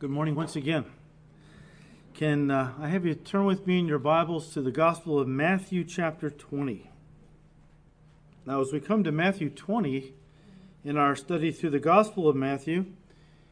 [0.00, 0.86] Good morning once again.
[2.14, 5.28] Can uh, I have you turn with me in your Bibles to the Gospel of
[5.28, 6.88] Matthew, chapter 20?
[8.46, 10.14] Now, as we come to Matthew 20
[10.86, 12.86] in our study through the Gospel of Matthew,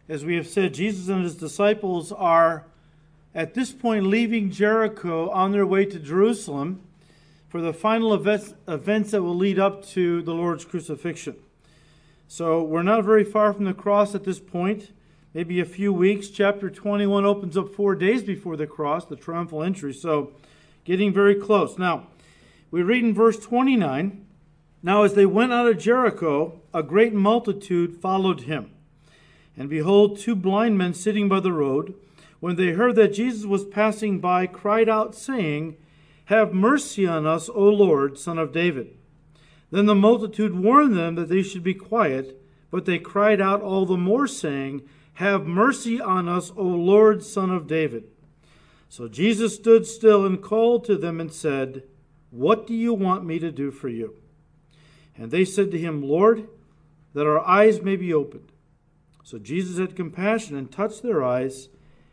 [0.08, 2.65] as we have said, Jesus and his disciples are
[3.35, 6.80] at this point leaving Jericho on their way to Jerusalem
[7.51, 11.37] for the final events, events that will lead up to the Lord's crucifixion.
[12.27, 14.93] So we're not very far from the cross at this point
[15.39, 16.30] maybe a few weeks.
[16.30, 19.95] Chapter 21 opens up four days before the cross, the triumphal entry.
[19.95, 20.33] So
[20.83, 21.78] getting very close.
[21.78, 22.09] Now,
[22.73, 24.27] we read in verse 29
[24.83, 28.73] Now, as they went out of Jericho, a great multitude followed him.
[29.56, 31.95] And behold, two blind men sitting by the road,
[32.41, 35.77] when they heard that Jesus was passing by, cried out, saying,
[36.25, 38.97] Have mercy on us, O Lord, son of David.
[39.70, 42.42] Then the multitude warned them that they should be quiet,
[42.73, 44.83] but they cried out all the more, saying,
[45.18, 48.04] have mercy on us, O Lord, Son of David.
[48.88, 51.83] So Jesus stood still and called to them and said,
[52.30, 54.14] What do you want me to do for you?
[55.16, 56.47] And they said to him, Lord,
[57.14, 58.52] that our eyes may be opened.
[59.25, 61.69] So Jesus had compassion and touched their eyes,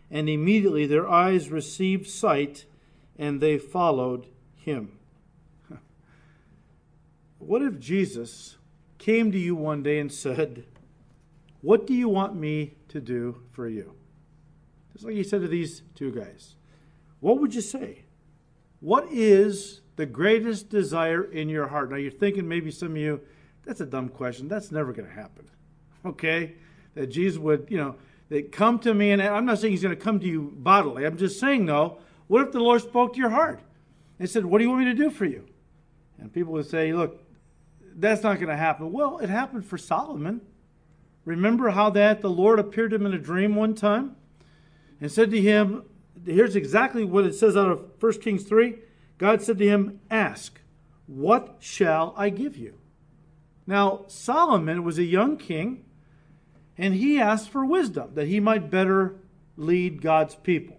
[0.09, 2.65] and immediately their eyes received sight,
[3.19, 4.25] and they followed
[4.55, 4.97] him.
[7.37, 8.57] What if Jesus
[8.97, 10.65] came to you one day and said,
[11.65, 13.95] What do you want me to do for you?
[14.93, 16.53] Just like he said to these two guys.
[17.21, 18.03] What would you say?
[18.81, 21.89] What is the greatest desire in your heart?
[21.89, 23.19] Now, you're thinking maybe some of you,
[23.63, 24.47] that's a dumb question.
[24.47, 25.49] That's never going to happen.
[26.05, 26.53] Okay?
[26.93, 27.95] That Jesus would, you know,
[28.29, 31.03] they come to me, and I'm not saying he's going to come to you bodily.
[31.03, 33.59] I'm just saying, though, what if the Lord spoke to your heart
[34.19, 35.47] and said, What do you want me to do for you?
[36.19, 37.23] And people would say, Look,
[37.95, 38.91] that's not going to happen.
[38.91, 40.41] Well, it happened for Solomon.
[41.25, 44.15] Remember how that the Lord appeared to him in a dream one time
[45.01, 45.83] and said to him,
[46.23, 48.75] here's exactly what it says out of 1 Kings 3.
[49.17, 50.61] God said to him, Ask,
[51.07, 52.75] what shall I give you?
[53.67, 55.85] Now, Solomon was a young king,
[56.77, 59.15] and he asked for wisdom that he might better
[59.57, 60.77] lead God's people.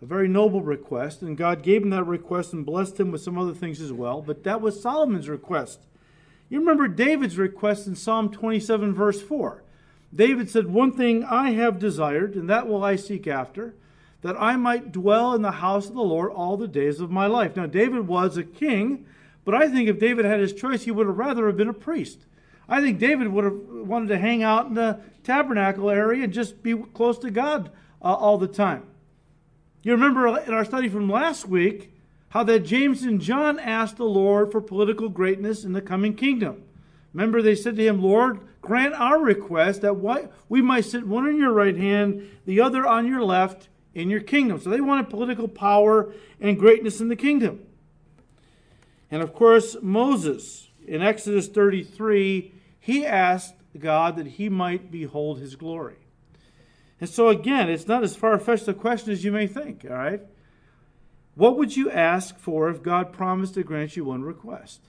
[0.00, 3.38] A very noble request, and God gave him that request and blessed him with some
[3.38, 4.22] other things as well.
[4.22, 5.80] But that was Solomon's request.
[6.48, 9.62] You remember David's request in Psalm 27, verse 4.
[10.14, 13.74] David said, One thing I have desired, and that will I seek after,
[14.22, 17.26] that I might dwell in the house of the Lord all the days of my
[17.26, 17.56] life.
[17.56, 19.06] Now, David was a king,
[19.44, 21.74] but I think if David had his choice, he would have rather have been a
[21.74, 22.20] priest.
[22.68, 26.62] I think David would have wanted to hang out in the tabernacle area and just
[26.62, 27.70] be close to God
[28.02, 28.84] uh, all the time.
[29.82, 31.92] You remember in our study from last week,
[32.30, 36.62] how that James and John asked the Lord for political greatness in the coming kingdom.
[37.14, 39.94] Remember, they said to him, Lord, grant our request that
[40.48, 44.20] we might sit one on your right hand, the other on your left in your
[44.20, 44.60] kingdom.
[44.60, 47.64] So they wanted political power and greatness in the kingdom.
[49.10, 55.56] And of course, Moses, in Exodus 33, he asked God that he might behold his
[55.56, 55.96] glory.
[57.00, 59.96] And so, again, it's not as far fetched a question as you may think, all
[59.96, 60.20] right?
[61.38, 64.80] What would you ask for if God promised to grant you one request?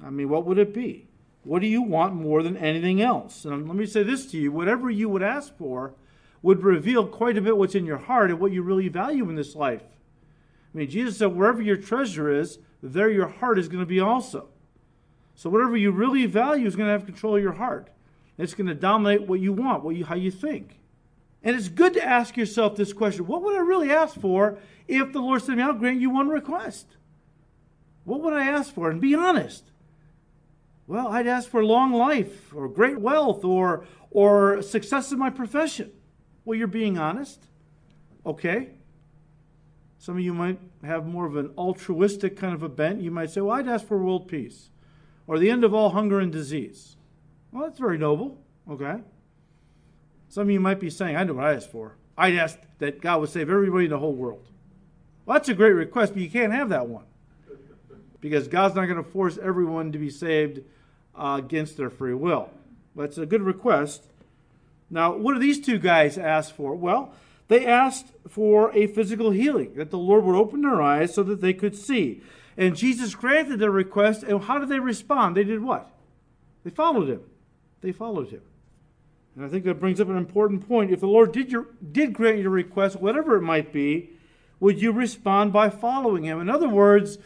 [0.00, 1.08] I mean, what would it be?
[1.42, 3.44] What do you want more than anything else?
[3.44, 5.94] And let me say this to you whatever you would ask for
[6.40, 9.34] would reveal quite a bit what's in your heart and what you really value in
[9.34, 9.82] this life.
[10.72, 13.98] I mean, Jesus said, wherever your treasure is, there your heart is going to be
[13.98, 14.50] also.
[15.34, 17.90] So whatever you really value is going to have control of your heart.
[18.38, 20.78] It's going to dominate what you want, what you, how you think.
[21.44, 25.12] And it's good to ask yourself this question What would I really ask for if
[25.12, 26.86] the Lord said I'll grant you one request?
[28.04, 28.90] What would I ask for?
[28.90, 29.64] And be honest.
[30.86, 35.92] Well, I'd ask for long life or great wealth or, or success in my profession.
[36.44, 37.46] Well, you're being honest.
[38.26, 38.70] Okay.
[39.98, 43.00] Some of you might have more of an altruistic kind of a bent.
[43.00, 44.70] You might say, Well, I'd ask for world peace
[45.26, 46.96] or the end of all hunger and disease.
[47.52, 48.42] Well, that's very noble.
[48.68, 49.00] Okay.
[50.32, 51.94] Some of you might be saying, I know what I asked for.
[52.16, 54.46] I asked that God would save everybody in the whole world.
[55.26, 57.04] Well, that's a great request, but you can't have that one.
[58.18, 60.62] Because God's not going to force everyone to be saved
[61.14, 62.48] uh, against their free will.
[62.96, 64.04] It's a good request.
[64.88, 66.74] Now, what do these two guys ask for?
[66.74, 67.12] Well,
[67.48, 71.42] they asked for a physical healing, that the Lord would open their eyes so that
[71.42, 72.22] they could see.
[72.56, 75.36] And Jesus granted their request, and how did they respond?
[75.36, 75.90] They did what?
[76.64, 77.20] They followed him.
[77.82, 78.40] They followed him.
[79.34, 80.90] And I think that brings up an important point.
[80.90, 84.10] If the Lord did, your, did grant your request, whatever it might be,
[84.60, 86.40] would you respond by following Him?
[86.40, 87.18] In other words,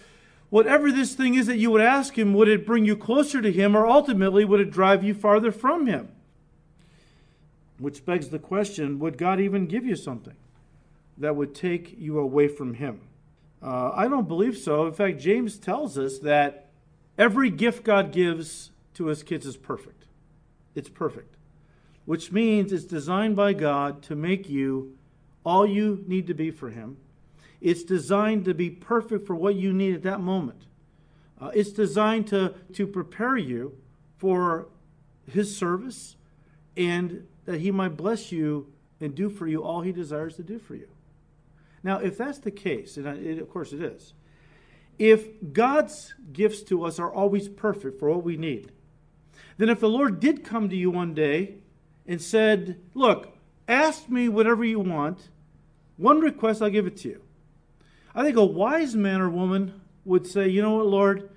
[0.51, 3.51] whatever this thing is that you would ask Him, would it bring you closer to
[3.51, 6.09] Him, or ultimately would it drive you farther from Him?
[7.79, 10.37] Which begs the question would God even give you something
[11.19, 13.01] that would take you away from Him?
[13.63, 14.87] Uh, I don't believe so.
[14.87, 16.69] In fact, James tells us that
[17.19, 20.05] every gift God gives to his kids is perfect.
[20.75, 21.36] It's perfect,
[22.07, 24.97] which means it's designed by God to make you
[25.45, 26.97] all you need to be for Him.
[27.61, 30.67] It's designed to be perfect for what you need at that moment.
[31.41, 33.77] Uh, it's designed to, to prepare you
[34.17, 34.69] for
[35.31, 36.17] His service
[36.77, 40.59] and that He might bless you and do for you all He desires to do
[40.59, 40.89] for you.
[41.83, 44.15] Now, if that's the case, and it, of course it is,
[44.99, 48.73] if God's gifts to us are always perfect for what we need,
[49.59, 51.57] then if the Lord did come to you one day
[52.07, 53.37] and said, Look,
[53.69, 55.29] ask me whatever you want,
[55.97, 57.23] one request, I'll give it to you.
[58.15, 61.31] I think a wise man or woman would say, You know what, Lord?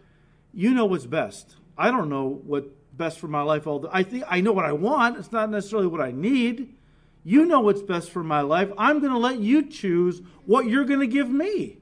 [0.54, 1.56] You know what's best.
[1.78, 2.66] I don't know what
[2.98, 3.66] best for my life.
[3.66, 5.18] All I think I know what I want.
[5.18, 6.76] It's not necessarily what I need.
[7.24, 8.72] You know what's best for my life.
[8.78, 11.78] I'm going to let you choose what you're going to give me.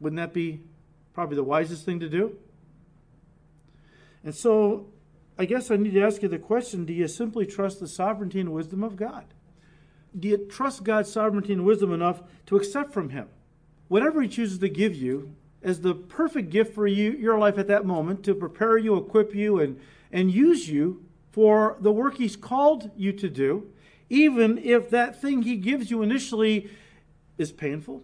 [0.00, 0.60] Wouldn't that be
[1.14, 2.36] probably the wisest thing to do?
[4.24, 4.88] And so
[5.38, 8.40] I guess I need to ask you the question do you simply trust the sovereignty
[8.40, 9.24] and wisdom of God?
[10.18, 13.28] Do you trust God's sovereignty and wisdom enough to accept from Him
[13.88, 17.68] whatever He chooses to give you as the perfect gift for you, your life at
[17.68, 19.80] that moment to prepare you, equip you, and,
[20.12, 23.70] and use you for the work He's called you to do?
[24.08, 26.70] even if that thing he gives you initially
[27.38, 28.02] is painful,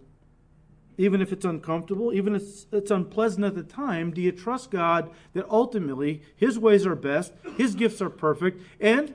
[0.99, 2.43] even if it's uncomfortable, even if
[2.73, 7.33] it's, unpleasant at the time, do you trust God that ultimately his ways are best,
[7.57, 9.15] his gifts are perfect, and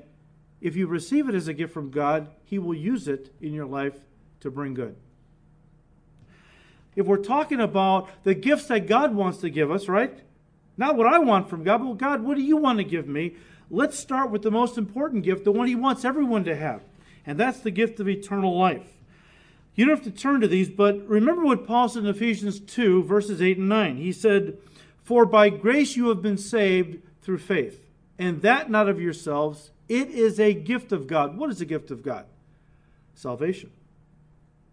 [0.60, 3.68] if you receive it as a gift from God, he will use it in your
[3.68, 4.00] life
[4.40, 4.96] to bring good?
[6.96, 10.20] If we're talking about the gifts that God wants to give us, right?
[10.78, 13.36] Not what I want from God, but God, what do you want to give me?
[13.70, 16.82] let's start with the most important gift, the one he wants everyone to have,
[17.26, 18.97] and that's the gift of eternal life.
[19.78, 23.04] You don't have to turn to these, but remember what Paul said in Ephesians 2,
[23.04, 23.98] verses 8 and 9.
[23.98, 24.58] He said,
[25.04, 27.86] For by grace you have been saved through faith,
[28.18, 29.70] and that not of yourselves.
[29.88, 31.38] It is a gift of God.
[31.38, 32.26] What is a gift of God?
[33.14, 33.70] Salvation.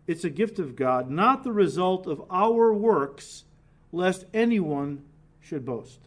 [0.06, 3.44] It's a gift of God, not the result of our works,
[3.92, 5.04] lest anyone
[5.38, 6.00] should boast.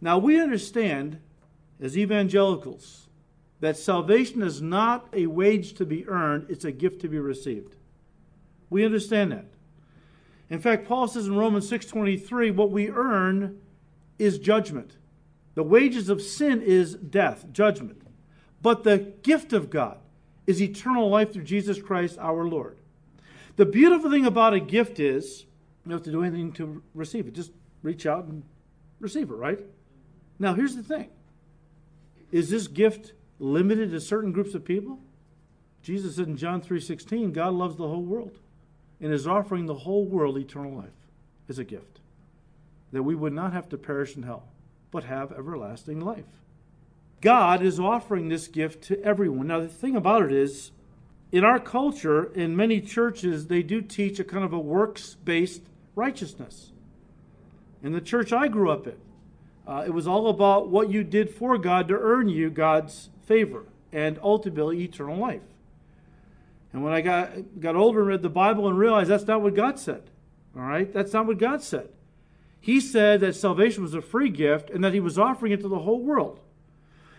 [0.00, 1.20] Now we understand
[1.80, 3.06] as evangelicals
[3.60, 7.76] that salvation is not a wage to be earned, it's a gift to be received.
[8.70, 9.46] We understand that.
[10.48, 13.60] In fact, Paul says in Romans 6:23, what we earn
[14.18, 14.96] is judgment.
[15.54, 18.02] The wages of sin is death, judgment.
[18.62, 19.98] But the gift of God
[20.46, 22.78] is eternal life through Jesus Christ our Lord.
[23.56, 25.46] The beautiful thing about a gift is
[25.84, 27.34] you don't have to do anything to receive it.
[27.34, 27.52] Just
[27.82, 28.42] reach out and
[29.00, 29.60] receive it, right?
[30.38, 31.10] Now, here's the thing
[32.32, 35.00] is this gift limited to certain groups of people?
[35.82, 38.38] Jesus said in John 3:16, God loves the whole world
[39.00, 41.08] and is offering the whole world eternal life
[41.48, 42.00] as a gift.
[42.92, 44.48] That we would not have to perish in hell,
[44.90, 46.24] but have everlasting life.
[47.20, 49.48] God is offering this gift to everyone.
[49.48, 50.72] Now the thing about it is
[51.32, 55.62] in our culture, in many churches, they do teach a kind of a works based
[55.94, 56.72] righteousness.
[57.82, 58.96] In the church I grew up in,
[59.66, 63.64] uh, it was all about what you did for God to earn you God's favor
[63.92, 65.42] and ultimately eternal life.
[66.72, 69.54] And when I got, got older and read the Bible and realized that's not what
[69.54, 70.02] God said,
[70.56, 70.92] all right?
[70.92, 71.88] That's not what God said.
[72.60, 75.68] He said that salvation was a free gift and that He was offering it to
[75.68, 76.40] the whole world.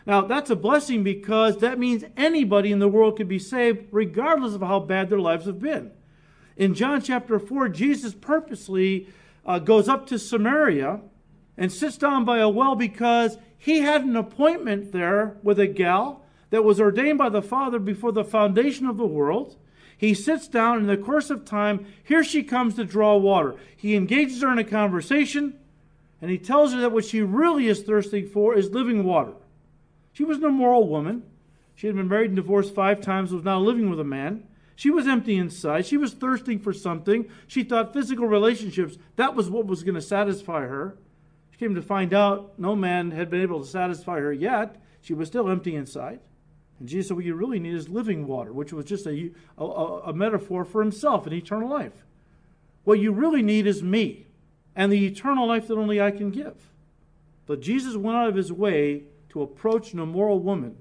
[0.06, 4.54] Now, that's a blessing because that means anybody in the world could be saved regardless
[4.54, 5.92] of how bad their lives have been.
[6.58, 9.08] In John chapter 4, Jesus purposely
[9.46, 11.02] uh, goes up to Samaria
[11.58, 16.21] and sits down by a well because he had an appointment there with a gal
[16.52, 19.58] that was ordained by the Father before the foundation of the world.
[19.98, 23.56] He sits down, in the course of time, here she comes to draw water.
[23.76, 25.60] He engages her in a conversation,
[26.22, 29.34] and he tells her that what she really is thirsting for is living water.
[30.14, 31.24] She was an immoral woman.
[31.76, 34.44] She had been married and divorced five times, was now living with a man.
[34.76, 35.86] She was empty inside.
[35.86, 37.30] She was thirsting for something.
[37.48, 40.98] She thought physical relationships, that was what was going to satisfy her
[41.52, 44.82] She came to find out no man had been able to satisfy her yet.
[45.02, 46.20] She was still empty inside.
[46.82, 49.64] And Jesus said, What you really need is living water, which was just a, a,
[49.64, 51.94] a metaphor for himself and eternal life.
[52.86, 54.26] What you really need is me
[54.76, 56.56] and the eternal life that only I can give.
[57.46, 60.76] But Jesus went out of his way to approach an immoral woman.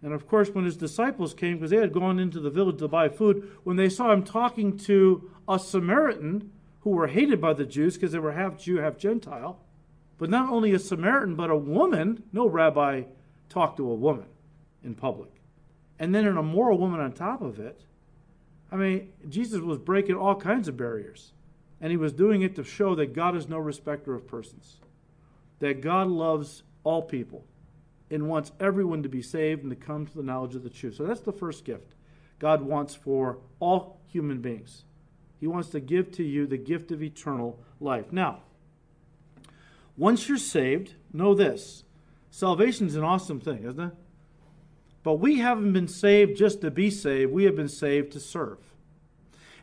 [0.00, 2.88] And of course, when his disciples came, because they had gone into the village to
[2.88, 7.66] buy food, when they saw him talking to a Samaritan who were hated by the
[7.66, 9.60] Jews because they were half Jew, half Gentile,
[10.16, 12.22] but not only a Samaritan, but a woman.
[12.32, 13.02] No rabbi
[13.50, 14.24] talked to a woman
[14.84, 15.30] in public.
[15.98, 17.84] and then an immoral woman on top of it.
[18.72, 21.32] I mean, Jesus was breaking all kinds of barriers.
[21.80, 24.80] And he was doing it to show that God is no respecter of persons,
[25.60, 27.44] that God loves all people
[28.10, 30.96] and wants everyone to be saved and to come to the knowledge of the truth.
[30.96, 31.94] So that's the first gift
[32.38, 34.84] God wants for all human beings.
[35.38, 38.12] He wants to give to you the gift of eternal life.
[38.12, 38.40] Now,
[39.96, 41.84] once you're saved, know this
[42.30, 43.92] salvation is an awesome thing, isn't it?
[45.04, 48.58] But we haven't been saved just to be saved, we have been saved to serve.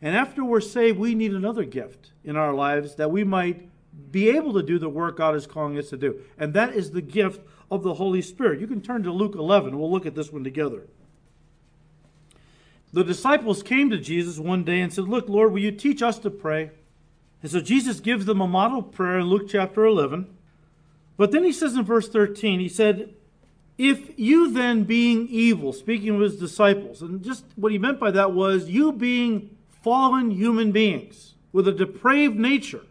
[0.02, 3.68] And after we're saved, we need another gift in our lives that we might
[4.12, 6.22] be able to do the work God is calling us to do.
[6.38, 8.62] And that is the gift of the Holy Spirit.
[8.62, 9.78] You can turn to Luke 11.
[9.78, 10.88] We'll look at this one together.
[12.94, 16.20] The disciples came to Jesus one day and said, Look, Lord, will you teach us
[16.20, 16.72] to pray?
[17.42, 20.28] And so Jesus gives them a model prayer in Luke chapter 11.
[21.18, 23.14] But then he says in verse 13, he said,
[23.84, 28.12] If you then being evil, speaking of his disciples, and just what he meant by
[28.12, 32.86] that was you being fallen human beings with a depraved nature,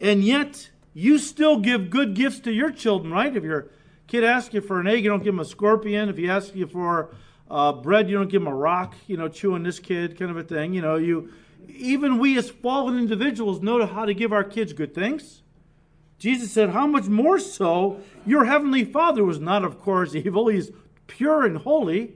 [0.00, 3.36] and yet you still give good gifts to your children, right?
[3.36, 3.68] If your
[4.06, 6.08] kid asks you for an egg, you don't give him a scorpion.
[6.08, 7.14] If he asks you for
[7.50, 10.38] uh, bread, you don't give him a rock, you know, chewing this kid kind of
[10.38, 10.72] a thing.
[10.72, 11.30] You know, you
[11.68, 15.42] even we as fallen individuals know how to give our kids good things.
[16.18, 20.48] Jesus said, How much more so your heavenly Father was not, of course, evil.
[20.48, 20.70] He's
[21.06, 22.14] pure and holy.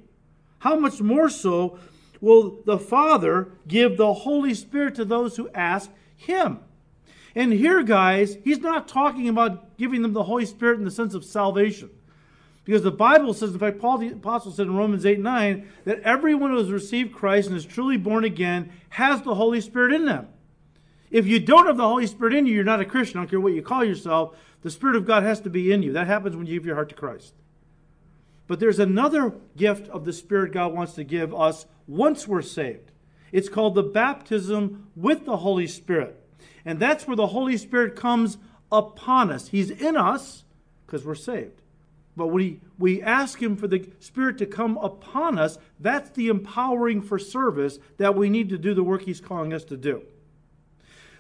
[0.59, 1.79] How much more so
[2.21, 6.61] will the Father give the Holy Spirit to those who ask Him?
[7.35, 11.15] And here, guys, he's not talking about giving them the Holy Spirit in the sense
[11.15, 11.91] of salvation.
[12.65, 16.01] Because the Bible says, in fact, Paul the Apostle said in Romans 8 9, that
[16.01, 20.05] everyone who has received Christ and is truly born again has the Holy Spirit in
[20.05, 20.29] them.
[21.13, 23.19] If you don't have the Holy Spirit in you, you're not a Christian.
[23.19, 24.35] I don't care what you call yourself.
[24.63, 25.93] The Spirit of God has to be in you.
[25.93, 27.35] That happens when you give your heart to Christ.
[28.47, 32.93] But there's another gift of the Spirit God wants to give us once we're saved.
[33.31, 36.19] It's called the baptism with the Holy Spirit.
[36.65, 38.39] And that's where the Holy Spirit comes
[38.71, 39.49] upon us.
[39.49, 40.45] He's in us
[40.87, 41.61] because we're saved.
[42.17, 47.03] But we, we ask Him for the Spirit to come upon us, that's the empowering
[47.03, 50.03] for service that we need to do the work He's calling us to do.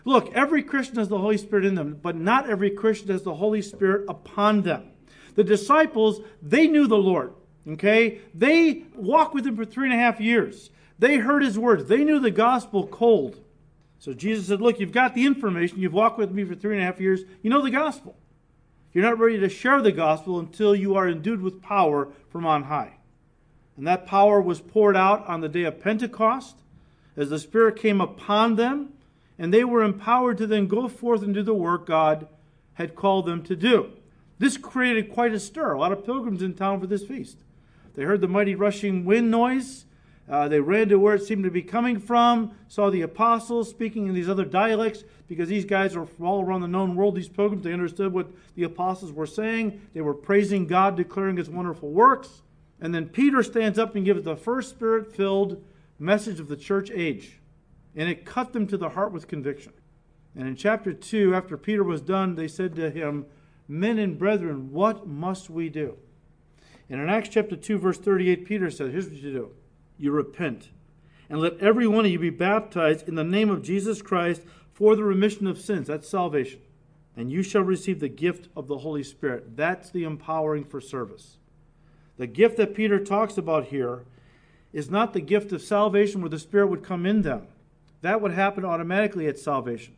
[0.04, 3.34] Look, every Christian has the Holy Spirit in them, but not every Christian has the
[3.34, 4.90] Holy Spirit upon them.
[5.34, 7.32] The disciples, they knew the Lord,
[7.68, 8.20] okay?
[8.34, 10.70] They walked with Him for three and a half years.
[10.98, 13.42] They heard His words, they knew the gospel cold.
[13.98, 15.78] So Jesus said, Look, you've got the information.
[15.78, 17.20] You've walked with me for three and a half years.
[17.40, 18.16] You know the gospel.
[18.92, 22.64] You're not ready to share the gospel until you are endued with power from on
[22.64, 22.94] high.
[23.76, 26.56] And that power was poured out on the day of Pentecost
[27.16, 28.92] as the Spirit came upon them,
[29.38, 32.28] and they were empowered to then go forth and do the work God
[32.74, 33.92] had called them to do.
[34.38, 35.72] This created quite a stir.
[35.72, 37.38] A lot of pilgrims in town for this feast.
[37.94, 39.84] They heard the mighty rushing wind noise
[40.28, 44.06] uh, they ran to where it seemed to be coming from, saw the apostles speaking
[44.06, 47.28] in these other dialects because these guys were from all around the known world, these
[47.28, 47.64] pilgrims.
[47.64, 49.80] They understood what the apostles were saying.
[49.94, 52.42] They were praising God, declaring his wonderful works.
[52.80, 55.62] And then Peter stands up and gives the first spirit filled
[55.98, 57.38] message of the church age.
[57.94, 59.72] And it cut them to the heart with conviction.
[60.34, 63.26] And in chapter 2, after Peter was done, they said to him,
[63.68, 65.96] Men and brethren, what must we do?
[66.88, 69.50] And in Acts chapter 2, verse 38, Peter said, Here's what you do
[69.98, 70.70] you repent.
[71.28, 74.96] And let every one of you be baptized in the name of Jesus Christ for
[74.96, 75.86] the remission of sins.
[75.86, 76.60] That's salvation.
[77.16, 79.56] And you shall receive the gift of the Holy Spirit.
[79.56, 81.38] That's the empowering for service.
[82.16, 84.04] The gift that Peter talks about here
[84.72, 87.46] is not the gift of salvation where the Spirit would come in them.
[88.02, 89.94] That would happen automatically at salvation.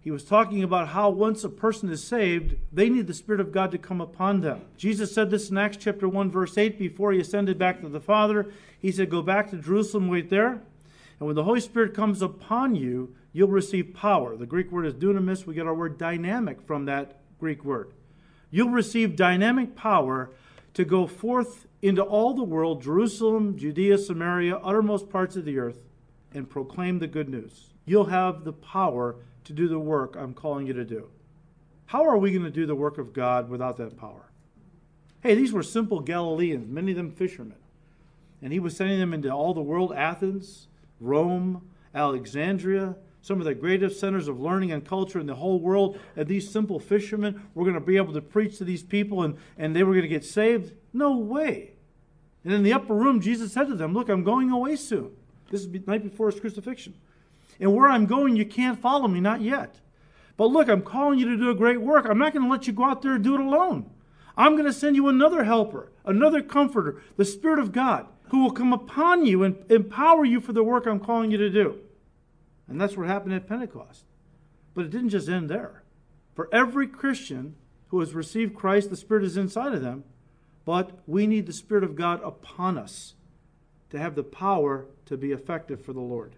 [0.00, 3.52] He was talking about how once a person is saved, they need the Spirit of
[3.52, 4.62] God to come upon them.
[4.76, 8.00] Jesus said this in Acts chapter 1, verse 8, before he ascended back to the
[8.00, 8.46] Father.
[8.80, 10.60] He said, Go back to Jerusalem, wait there.
[11.18, 14.36] And when the Holy Spirit comes upon you, you'll receive power.
[14.36, 15.44] The Greek word is dunamis.
[15.44, 17.90] We get our word dynamic from that Greek word.
[18.50, 20.30] You'll receive dynamic power
[20.74, 25.78] to go forth into all the world, Jerusalem, Judea, Samaria, uttermost parts of the earth,
[26.36, 27.72] and proclaim the good news.
[27.86, 31.08] You'll have the power to do the work I'm calling you to do.
[31.86, 34.30] How are we going to do the work of God without that power?
[35.20, 37.56] Hey, these were simple Galileans, many of them fishermen.
[38.42, 40.68] And he was sending them into all the world Athens,
[41.00, 45.98] Rome, Alexandria, some of the greatest centers of learning and culture in the whole world.
[46.16, 49.36] And these simple fishermen were going to be able to preach to these people and,
[49.56, 50.74] and they were going to get saved?
[50.92, 51.72] No way.
[52.44, 55.12] And in the upper room, Jesus said to them, Look, I'm going away soon.
[55.50, 56.94] This is the night before his crucifixion.
[57.60, 59.76] And where I'm going, you can't follow me, not yet.
[60.36, 62.06] But look, I'm calling you to do a great work.
[62.06, 63.90] I'm not going to let you go out there and do it alone.
[64.36, 68.50] I'm going to send you another helper, another comforter, the Spirit of God, who will
[68.50, 71.78] come upon you and empower you for the work I'm calling you to do.
[72.68, 74.04] And that's what happened at Pentecost.
[74.74, 75.82] But it didn't just end there.
[76.34, 77.54] For every Christian
[77.88, 80.04] who has received Christ, the Spirit is inside of them,
[80.66, 83.14] but we need the Spirit of God upon us
[83.90, 86.36] to have the power to be effective for the Lord.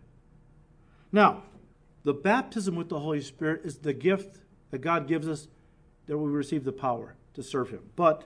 [1.11, 1.43] Now,
[2.05, 4.39] the baptism with the Holy Spirit is the gift
[4.71, 5.49] that God gives us
[6.07, 7.91] that we receive the power to serve Him.
[7.97, 8.25] But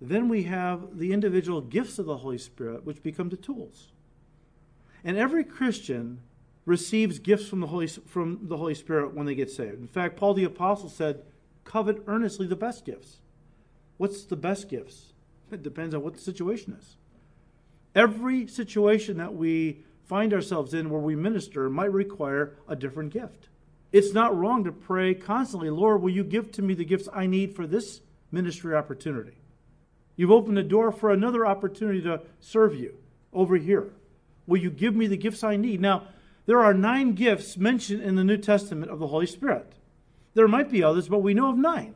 [0.00, 3.92] then we have the individual gifts of the Holy Spirit, which become the tools.
[5.04, 6.20] And every Christian
[6.64, 9.80] receives gifts from the Holy, from the Holy Spirit when they get saved.
[9.80, 11.22] In fact, Paul the Apostle said,
[11.64, 13.18] covet earnestly the best gifts.
[13.96, 15.12] What's the best gifts?
[15.50, 16.96] It depends on what the situation is.
[17.96, 23.48] Every situation that we find ourselves in where we minister might require a different gift.
[23.90, 27.26] It's not wrong to pray constantly, Lord, will you give to me the gifts I
[27.26, 29.38] need for this ministry opportunity?
[30.14, 32.96] You've opened the door for another opportunity to serve you
[33.32, 33.90] over here.
[34.46, 35.80] Will you give me the gifts I need?
[35.80, 36.04] Now,
[36.44, 39.72] there are nine gifts mentioned in the New Testament of the Holy Spirit.
[40.34, 41.94] There might be others, but we know of nine.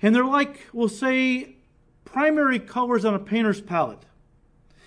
[0.00, 1.56] And they're like, we'll say,
[2.04, 4.04] primary colors on a painter's palette.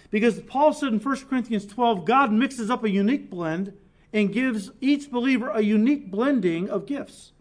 [0.10, 3.74] Because Paul said in 1 Corinthians 12, God mixes up a unique blend
[4.14, 7.34] and gives each believer a unique blending of gifts.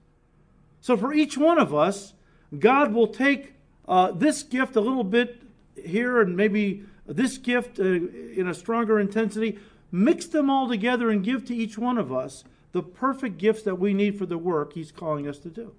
[0.81, 2.15] So for each one of us,
[2.59, 3.55] God will take
[3.89, 5.43] uh, this gift a little bit
[5.77, 9.59] here and maybe this gift uh, in a stronger intensity,
[9.93, 13.77] mix them all together and give to each one of us the perfect gifts that
[13.77, 15.73] we need for the work He's calling us to do.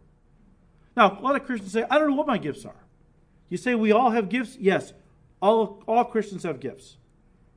[0.96, 2.86] Now, a lot of Christians say, I don't know what my gifts are.
[3.50, 4.58] You say we all have gifts?
[4.60, 4.94] Yes,
[5.42, 6.98] all, all Christians have gifts.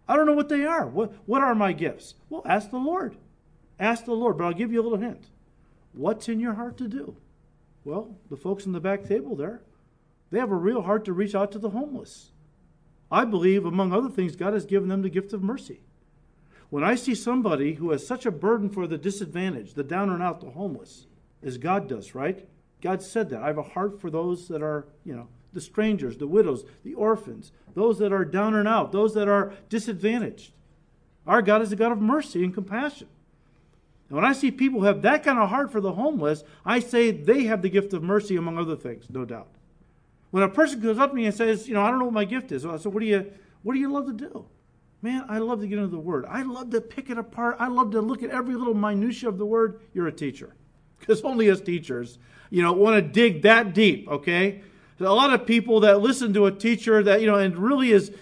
[0.09, 0.87] I don't know what they are.
[0.87, 2.15] What, what are my gifts?
[2.29, 3.17] Well, ask the Lord.
[3.79, 5.27] Ask the Lord, but I'll give you a little hint.
[5.93, 7.17] What's in your heart to do?
[7.85, 9.63] Well, the folks in the back table there,
[10.31, 12.33] they have a real heart to reach out to the homeless.
[13.11, 15.81] I believe, among other things, God has given them the gift of mercy.
[16.69, 20.23] When I see somebody who has such a burden for the disadvantaged, the down and
[20.23, 21.07] out, the homeless,
[21.43, 22.47] as God does, right?
[22.81, 23.43] God said that.
[23.43, 26.95] I have a heart for those that are, you know, the strangers, the widows, the
[26.95, 30.53] orphans, those that are down and out, those that are disadvantaged.
[31.27, 33.09] Our God is a God of mercy and compassion.
[34.09, 36.81] And when I see people who have that kind of heart for the homeless, I
[36.81, 39.49] say they have the gift of mercy, among other things, no doubt.
[40.31, 42.15] When a person comes up to me and says, you know, I don't know what
[42.15, 43.31] my gift is, I said, what do you,
[43.63, 44.47] what do you love to do?
[45.03, 46.27] Man, I love to get into the Word.
[46.29, 47.57] I love to pick it apart.
[47.59, 49.81] I love to look at every little minutia of the Word.
[49.95, 50.55] You're a teacher,
[50.99, 52.19] because only as teachers,
[52.51, 54.09] you know, want to dig that deep.
[54.09, 54.63] Okay,
[55.01, 58.13] a lot of people that listen to a teacher that you know and really is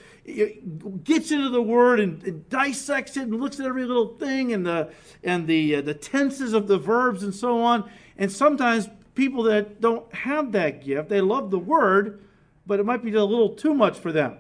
[1.04, 4.66] gets into the word and, and, dissects it and looks at every little thing and
[4.66, 4.92] the
[5.24, 7.88] and the uh, the tenses of the verbs and so on.
[8.16, 12.22] And sometimes people that don't have that gift, they love the word,
[12.66, 14.36] but it might be a little too much for them.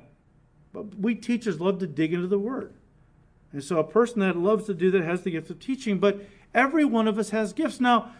[0.72, 2.74] But we teachers love to dig into the word.
[3.52, 6.20] And so a person that loves to do that has the gift of teaching, but
[6.54, 7.80] every one of us has gifts.
[7.80, 8.12] Now,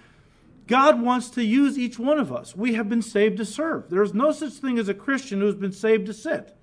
[0.69, 2.55] God wants to use each one of us.
[2.55, 3.89] We have been saved to serve.
[3.89, 6.57] There is no such thing as a Christian who's been saved to sit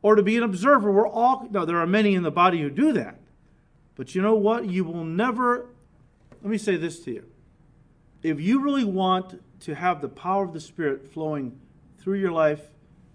[0.00, 0.92] or to be an observer.
[0.92, 3.20] We're all, no, there are many in the body who do that.
[3.96, 4.66] But you know what?
[4.66, 5.70] You will never,
[6.40, 7.24] let me say this to you.
[8.22, 11.58] If you really want to have the power of the Spirit flowing
[11.98, 12.62] through your life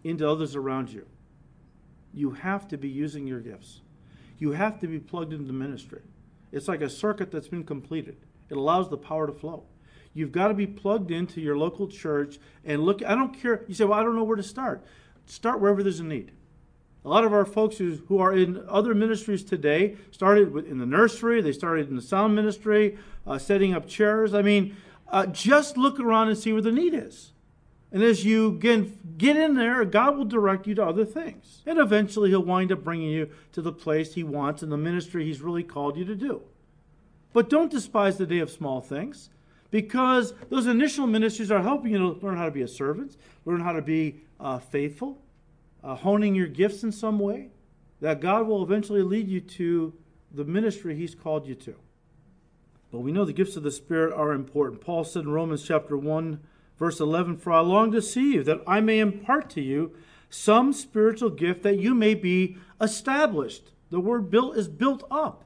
[0.04, 1.06] into others around you,
[2.14, 3.80] you have to be using your gifts.
[4.40, 6.02] You have to be plugged into ministry.
[6.52, 8.18] It's like a circuit that's been completed.
[8.50, 9.64] It allows the power to flow.
[10.14, 13.04] You've got to be plugged into your local church and look.
[13.04, 13.64] I don't care.
[13.68, 14.86] You say, well, I don't know where to start.
[15.26, 16.32] Start wherever there's a need.
[17.06, 20.86] A lot of our folks who, who are in other ministries today started in the
[20.86, 22.98] nursery, they started in the sound ministry,
[23.28, 24.34] uh, setting up chairs.
[24.34, 24.78] I mean,
[25.10, 27.34] uh, just look around and see where the need is.
[27.92, 31.62] And as you get, get in there, God will direct you to other things.
[31.66, 35.26] And eventually, He'll wind up bringing you to the place He wants and the ministry
[35.26, 36.42] He's really called you to do.
[37.34, 39.30] But don't despise the day of small things
[39.74, 43.60] because those initial ministries are helping you to learn how to be a servant, learn
[43.60, 45.18] how to be uh, faithful,
[45.84, 47.48] uh, honing your gifts in some way,
[48.00, 49.92] that God will eventually lead you to
[50.32, 51.74] the ministry He's called you to.
[52.92, 54.80] But we know the gifts of the Spirit are important.
[54.80, 56.40] Paul said in Romans chapter 1,
[56.78, 59.96] verse 11, For I long to see you, that I may impart to you
[60.30, 63.72] some spiritual gift that you may be established.
[63.90, 65.46] The word built is built up.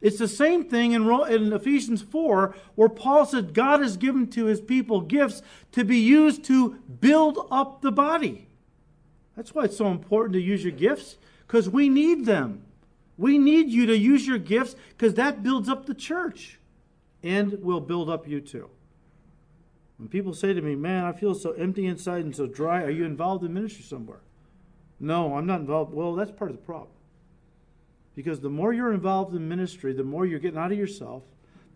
[0.00, 4.60] It's the same thing in, Ephesians 4, where Paul said God has given to his
[4.60, 8.48] people gifts to be used to build up the body.
[9.34, 12.62] That's why it's so important to use your gifts, because we need them.
[13.16, 16.60] We need you to use your gifts because that builds up the church
[17.22, 18.70] and will build up you too.
[19.96, 22.90] When people say to me, Man, I feel so empty inside and so dry, are
[22.90, 24.20] you involved in ministry somewhere?
[25.00, 25.92] No, I'm not involved.
[25.92, 26.90] Well, that's part of the problem.
[28.18, 31.22] Because the more you're involved in ministry, the more you're getting out of yourself,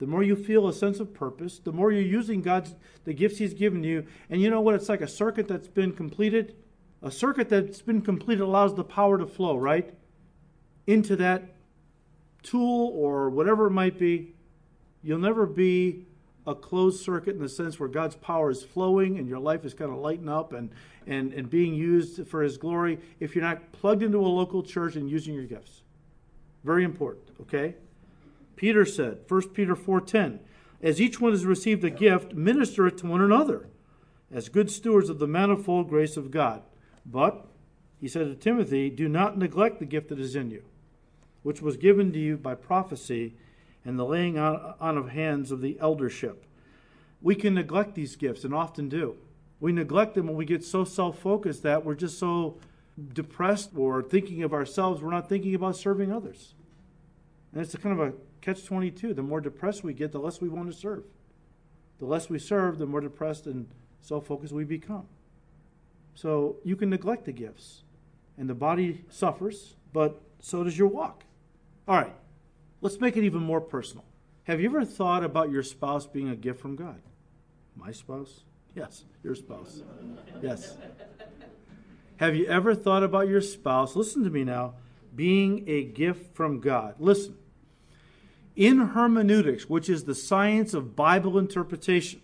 [0.00, 2.74] the more you feel a sense of purpose, the more you're using God's
[3.04, 4.04] the gifts He's given you.
[4.28, 4.74] And you know what?
[4.74, 6.56] It's like a circuit that's been completed.
[7.00, 9.94] A circuit that's been completed allows the power to flow, right?
[10.88, 11.44] Into that
[12.42, 14.34] tool or whatever it might be.
[15.00, 16.06] You'll never be
[16.44, 19.74] a closed circuit in the sense where God's power is flowing and your life is
[19.74, 20.70] kind of lighting up and,
[21.06, 24.96] and, and being used for His glory if you're not plugged into a local church
[24.96, 25.81] and using your gifts.
[26.64, 27.74] Very important, okay?
[28.56, 30.38] Peter said, 1 Peter 4:10,
[30.80, 33.68] as each one has received a gift, minister it to one another,
[34.30, 36.62] as good stewards of the manifold grace of God.
[37.04, 37.46] But,
[38.00, 40.64] he said to Timothy, do not neglect the gift that is in you,
[41.42, 43.34] which was given to you by prophecy
[43.84, 46.46] and the laying on, of hands of the eldership.
[47.20, 49.16] We can neglect these gifts, and often do.
[49.60, 52.58] We neglect them when we get so self focused that we're just so
[53.12, 56.54] depressed or thinking of ourselves, we're not thinking about serving others.
[57.52, 59.14] And it's a kind of a catch 22.
[59.14, 61.04] The more depressed we get, the less we want to serve.
[61.98, 63.68] The less we serve, the more depressed and
[64.00, 65.06] self focused we become.
[66.14, 67.84] So you can neglect the gifts,
[68.36, 71.24] and the body suffers, but so does your walk.
[71.88, 72.14] All right,
[72.80, 74.04] let's make it even more personal.
[74.44, 77.00] Have you ever thought about your spouse being a gift from God?
[77.76, 78.42] My spouse?
[78.74, 79.82] Yes, your spouse.
[80.42, 80.76] Yes.
[82.22, 84.74] Have you ever thought about your spouse, listen to me now,
[85.12, 86.94] being a gift from God?
[87.00, 87.34] Listen,
[88.54, 92.22] in hermeneutics, which is the science of Bible interpretation,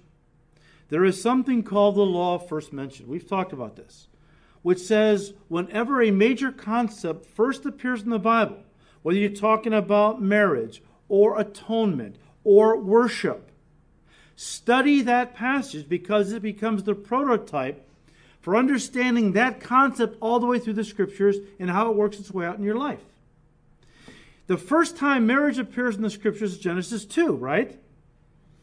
[0.89, 3.09] there is something called the law of first mention.
[3.09, 4.07] We've talked about this,
[4.63, 8.63] which says whenever a major concept first appears in the Bible,
[9.03, 13.51] whether you're talking about marriage or atonement or worship,
[14.37, 17.85] study that passage because it becomes the prototype
[18.41, 22.31] for understanding that concept all the way through the scriptures and how it works its
[22.31, 23.01] way out in your life.
[24.47, 27.79] The first time marriage appears in the scriptures is Genesis 2, right?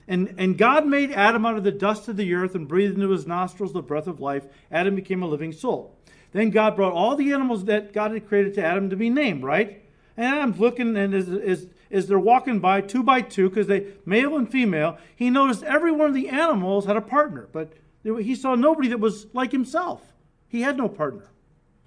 [0.07, 3.09] And, and God made Adam out of the dust of the earth and breathed into
[3.09, 4.45] his nostrils the breath of life.
[4.71, 5.95] Adam became a living soul.
[6.31, 9.43] Then God brought all the animals that God had created to Adam to be named,
[9.43, 9.81] right?
[10.17, 13.93] And Adam's looking, and as, as, as they're walking by two by two, because they
[14.05, 17.73] male and female, he noticed every one of the animals had a partner, but
[18.05, 20.01] he saw nobody that was like himself.
[20.47, 21.29] He had no partner.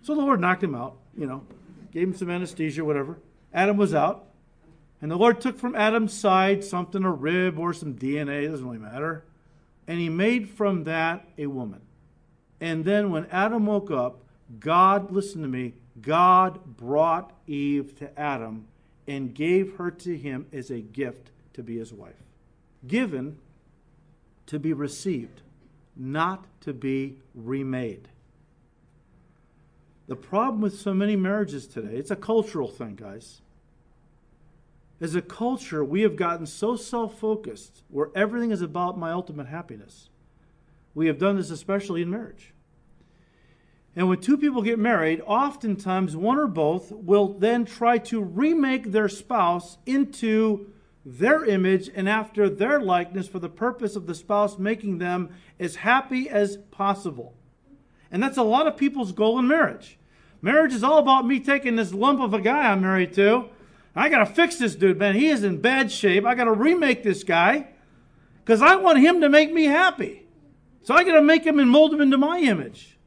[0.02, 1.44] So the Lord knocked him out, you know,
[1.92, 3.18] gave him some anesthesia, whatever.
[3.54, 4.24] Adam was out.
[5.00, 8.66] And the Lord took from Adam's side something, a rib or some DNA, it doesn't
[8.66, 9.24] really matter.
[9.86, 11.80] And he made from that a woman.
[12.60, 14.24] And then when Adam woke up,
[14.58, 18.66] God, listen to me, God brought Eve to Adam
[19.06, 22.22] and gave her to him as a gift to be his wife.
[22.86, 23.38] Given
[24.46, 25.42] to be received,
[25.98, 28.08] not to be remade.
[30.06, 33.42] The problem with so many marriages today, it's a cultural thing, guys.
[35.00, 39.46] As a culture, we have gotten so self focused where everything is about my ultimate
[39.46, 40.08] happiness.
[40.94, 42.52] We have done this especially in marriage.
[43.94, 48.92] And when two people get married, oftentimes one or both will then try to remake
[48.92, 50.72] their spouse into
[51.08, 55.76] their image and after their likeness for the purpose of the spouse making them as
[55.76, 57.34] happy as possible.
[58.10, 59.98] And that's a lot of people's goal in marriage.
[60.42, 63.48] Marriage is all about me taking this lump of a guy I'm married to.
[63.96, 65.14] I got to fix this dude, man.
[65.14, 66.26] He is in bad shape.
[66.26, 67.68] I got to remake this guy
[68.44, 70.26] because I want him to make me happy.
[70.82, 72.98] So I got to make him and mold him into my image.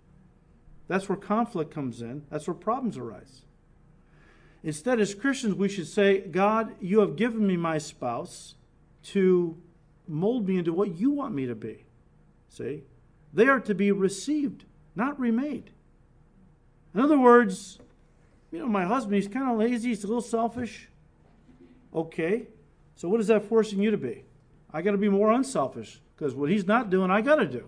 [0.88, 2.26] That's where conflict comes in.
[2.32, 3.44] That's where problems arise.
[4.64, 8.56] Instead, as Christians, we should say, God, you have given me my spouse
[9.04, 9.58] to
[10.08, 11.86] mold me into what you want me to be.
[12.50, 12.84] See?
[13.34, 15.72] They are to be received, not remade.
[16.94, 17.80] In other words,
[18.52, 20.90] you know, my husband, he's kind of lazy, he's a little selfish.
[21.94, 22.48] Okay,
[22.96, 24.24] so what is that forcing you to be?
[24.74, 27.66] I got to be more unselfish because what he's not doing, I got to do.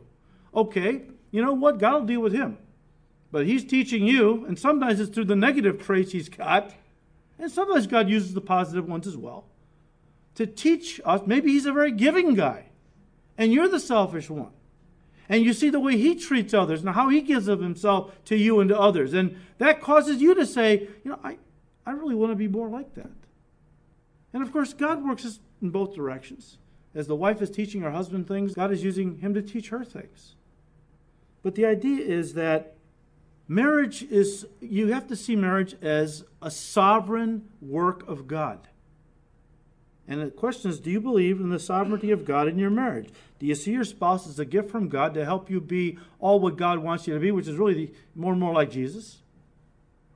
[0.53, 1.79] Okay, you know what?
[1.79, 2.57] God will deal with him.
[3.31, 6.75] But he's teaching you, and sometimes it's through the negative traits he's got,
[7.39, 9.45] and sometimes God uses the positive ones as well,
[10.35, 11.21] to teach us.
[11.25, 12.65] Maybe he's a very giving guy,
[13.37, 14.51] and you're the selfish one.
[15.29, 18.35] And you see the way he treats others and how he gives of himself to
[18.35, 19.13] you and to others.
[19.13, 21.37] And that causes you to say, you know, I,
[21.85, 23.09] I really want to be more like that.
[24.33, 26.57] And of course, God works in both directions.
[26.93, 29.85] As the wife is teaching her husband things, God is using him to teach her
[29.85, 30.35] things.
[31.41, 32.72] But the idea is that
[33.53, 38.67] marriage is, you have to see marriage as a sovereign work of God.
[40.07, 43.09] And the question is do you believe in the sovereignty of God in your marriage?
[43.39, 46.39] Do you see your spouse as a gift from God to help you be all
[46.39, 49.21] what God wants you to be, which is really more and more like Jesus?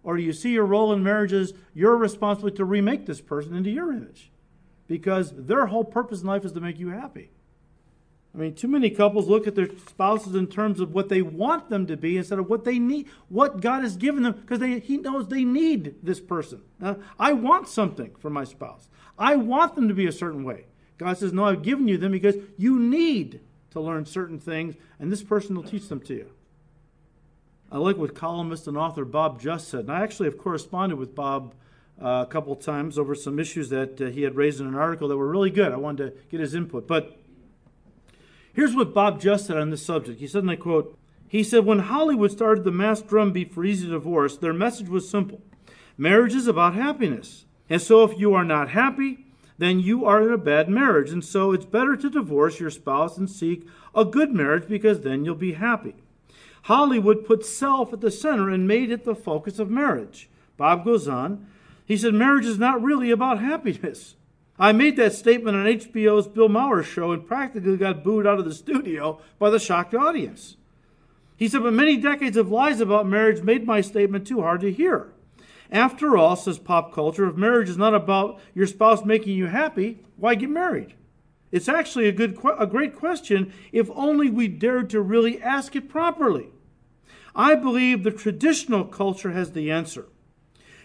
[0.03, 3.55] Or do you see your role in marriage as your responsibility to remake this person
[3.55, 4.31] into your image?
[4.87, 7.31] Because their whole purpose in life is to make you happy.
[8.33, 11.69] I mean, too many couples look at their spouses in terms of what they want
[11.69, 14.97] them to be instead of what they need, what God has given them, because He
[14.97, 16.61] knows they need this person.
[16.79, 18.89] Now, I want something from my spouse.
[19.17, 20.65] I want them to be a certain way.
[20.97, 23.39] God says, No, I've given you them because you need
[23.71, 26.31] to learn certain things, and this person will teach them to you.
[27.71, 31.15] I like what columnist and author Bob Just said, and I actually have corresponded with
[31.15, 31.53] Bob
[32.01, 35.07] uh, a couple times over some issues that uh, he had raised in an article
[35.07, 35.71] that were really good.
[35.71, 36.87] I wanted to get his input.
[36.87, 37.17] But
[38.57, 40.19] here's what Bob Just said on this subject.
[40.19, 40.97] He said, and I quote,
[41.29, 45.41] he said, when Hollywood started the mass drumbeat for easy divorce, their message was simple.
[45.95, 47.45] Marriage is about happiness.
[47.69, 49.25] And so if you are not happy,
[49.59, 51.11] then you are in a bad marriage.
[51.11, 55.23] And so it's better to divorce your spouse and seek a good marriage because then
[55.23, 55.95] you'll be happy.
[56.63, 60.29] Hollywood put self at the center and made it the focus of marriage.
[60.57, 61.45] Bob goes on.
[61.85, 64.15] He said, Marriage is not really about happiness.
[64.59, 68.45] I made that statement on HBO's Bill Maher show and practically got booed out of
[68.45, 70.57] the studio by the shocked audience.
[71.35, 74.71] He said, But many decades of lies about marriage made my statement too hard to
[74.71, 75.13] hear.
[75.71, 79.99] After all, says pop culture, if marriage is not about your spouse making you happy,
[80.15, 80.95] why get married?
[81.51, 85.89] It's actually a good, a great question if only we dared to really ask it
[85.89, 86.49] properly.
[87.35, 90.07] I believe the traditional culture has the answer.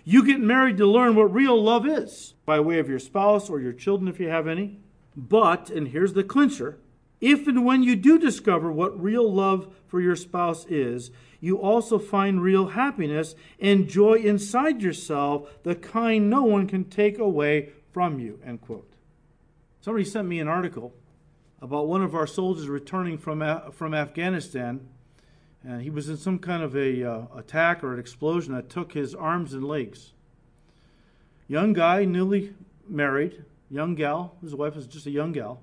[0.05, 3.61] You get married to learn what real love is by way of your spouse or
[3.61, 4.79] your children if you have any.
[5.17, 6.79] But, and here's the clincher,
[7.21, 11.99] if and when you do discover what real love for your spouse is, you also
[11.99, 18.19] find real happiness and joy inside yourself, the kind no one can take away from
[18.19, 18.41] you.
[18.45, 18.95] End quote.
[19.81, 20.95] Somebody sent me an article
[21.61, 24.88] about one of our soldiers returning from, from Afghanistan.
[25.64, 28.92] And he was in some kind of a uh, attack or an explosion that took
[28.92, 30.12] his arms and legs.
[31.46, 32.55] Young guy, newly
[32.88, 34.37] married, young gal.
[34.42, 35.61] His wife was just a young gal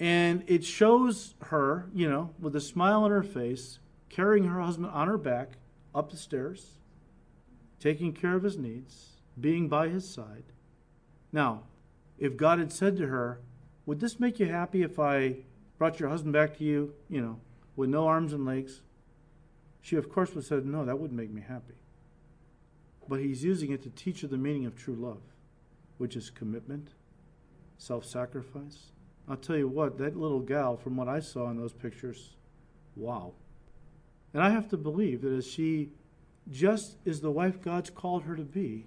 [0.00, 4.90] and it shows her, you know, with a smile on her face, carrying her husband
[4.90, 5.58] on her back
[5.94, 6.78] up the stairs,
[7.78, 10.44] taking care of his needs, being by his side.
[11.32, 11.64] Now,
[12.18, 13.40] if God had said to her,
[13.84, 15.36] Would this make you happy if I
[15.76, 17.38] brought your husband back to you, you know,
[17.76, 18.80] with no arms and legs?
[19.80, 21.74] She, of course, would have said, No, that wouldn't make me happy.
[23.08, 25.22] But he's using it to teach her the meaning of true love,
[25.98, 26.90] which is commitment,
[27.78, 28.90] self sacrifice,
[29.30, 32.30] I'll tell you what, that little gal, from what I saw in those pictures,
[32.96, 33.32] wow.
[34.34, 35.90] And I have to believe that as she
[36.50, 38.86] just is the wife God's called her to be,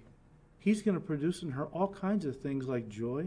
[0.58, 3.26] He's going to produce in her all kinds of things like joy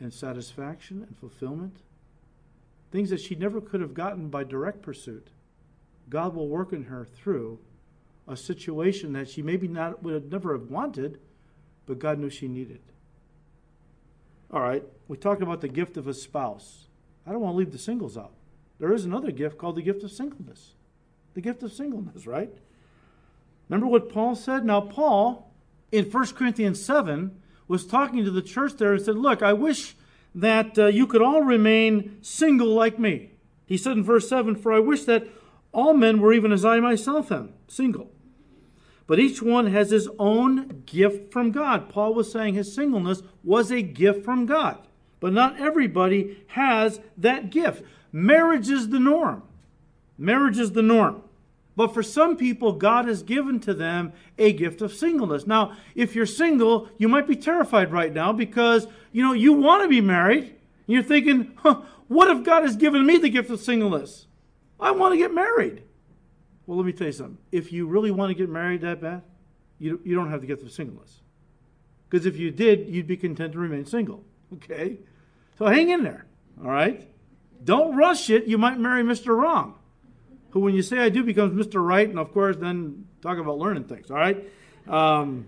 [0.00, 1.78] and satisfaction and fulfillment,
[2.90, 5.28] things that she never could have gotten by direct pursuit.
[6.08, 7.58] God will work in her through
[8.28, 11.18] a situation that she maybe not would have never have wanted,
[11.86, 12.80] but God knew she needed.
[14.50, 16.88] All right, we talked about the gift of a spouse.
[17.26, 18.32] I don't want to leave the singles out.
[18.78, 20.72] There is another gift called the gift of singleness.
[21.34, 22.52] The gift of singleness, right?
[23.68, 24.64] Remember what Paul said?
[24.64, 25.50] Now, Paul,
[25.90, 27.30] in 1 Corinthians 7,
[27.68, 29.96] was talking to the church there and said, Look, I wish
[30.34, 33.30] that uh, you could all remain single like me.
[33.66, 35.26] He said in verse 7, For I wish that
[35.72, 38.10] all men were even as I myself am, single.
[39.06, 41.88] But each one has his own gift from God.
[41.88, 44.78] Paul was saying his singleness was a gift from God.
[45.20, 47.84] But not everybody has that gift.
[48.10, 49.42] Marriage is the norm.
[50.18, 51.22] Marriage is the norm.
[51.74, 55.46] But for some people, God has given to them a gift of singleness.
[55.46, 59.82] Now, if you're single, you might be terrified right now because, you know, you want
[59.82, 60.54] to be married.
[60.86, 64.26] You're thinking, huh, what if God has given me the gift of singleness?
[64.82, 65.82] I want to get married.
[66.66, 67.38] Well, let me tell you something.
[67.50, 69.22] If you really want to get married that bad,
[69.78, 71.22] you, you don't have to get the singleness.
[72.08, 74.24] Because if you did, you'd be content to remain single.
[74.54, 74.98] Okay?
[75.58, 76.26] So hang in there.
[76.62, 77.08] All right?
[77.64, 78.46] Don't rush it.
[78.46, 79.36] You might marry Mr.
[79.36, 79.74] Wrong,
[80.50, 81.84] who, when you say I do, becomes Mr.
[81.84, 84.10] Right, and of course, then talk about learning things.
[84.10, 84.44] All right?
[84.88, 85.46] Um,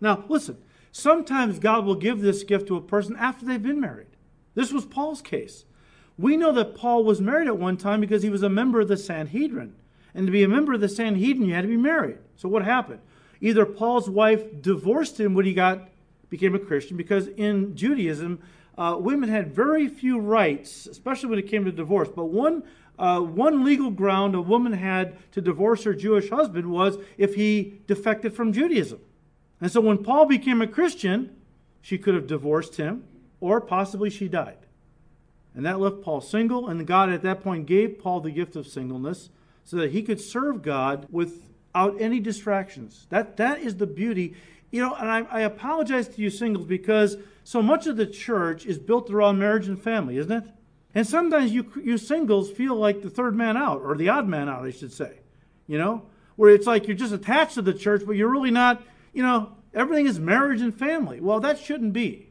[0.00, 0.58] now, listen.
[0.90, 4.08] Sometimes God will give this gift to a person after they've been married.
[4.54, 5.64] This was Paul's case.
[6.18, 8.88] We know that Paul was married at one time because he was a member of
[8.88, 9.74] the Sanhedrin.
[10.14, 12.18] And to be a member of the Sanhedrin, you had to be married.
[12.36, 13.00] So what happened?
[13.40, 15.88] Either Paul's wife divorced him when he got
[16.28, 18.40] became a Christian, because in Judaism,
[18.76, 22.08] uh, women had very few rights, especially when it came to divorce.
[22.14, 22.64] But one
[22.98, 27.80] uh, one legal ground a woman had to divorce her Jewish husband was if he
[27.86, 28.98] defected from Judaism.
[29.60, 31.36] And so when Paul became a Christian,
[31.80, 33.04] she could have divorced him,
[33.40, 34.58] or possibly she died.
[35.58, 38.68] And that left Paul single, and God at that point gave Paul the gift of
[38.68, 39.28] singleness
[39.64, 43.08] so that he could serve God without any distractions.
[43.10, 44.36] That, that is the beauty.
[44.70, 48.66] You know, and I, I apologize to you singles because so much of the church
[48.66, 50.44] is built around marriage and family, isn't it?
[50.94, 54.48] And sometimes you, you singles feel like the third man out, or the odd man
[54.48, 55.18] out, I should say.
[55.66, 56.02] You know,
[56.36, 58.80] where it's like you're just attached to the church, but you're really not,
[59.12, 61.20] you know, everything is marriage and family.
[61.20, 62.27] Well, that shouldn't be.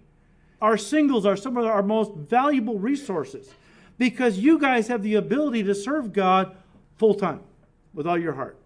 [0.61, 3.49] Our singles are some of our most valuable resources
[3.97, 6.55] because you guys have the ability to serve God
[6.97, 7.41] full time
[7.93, 8.57] with all your heart.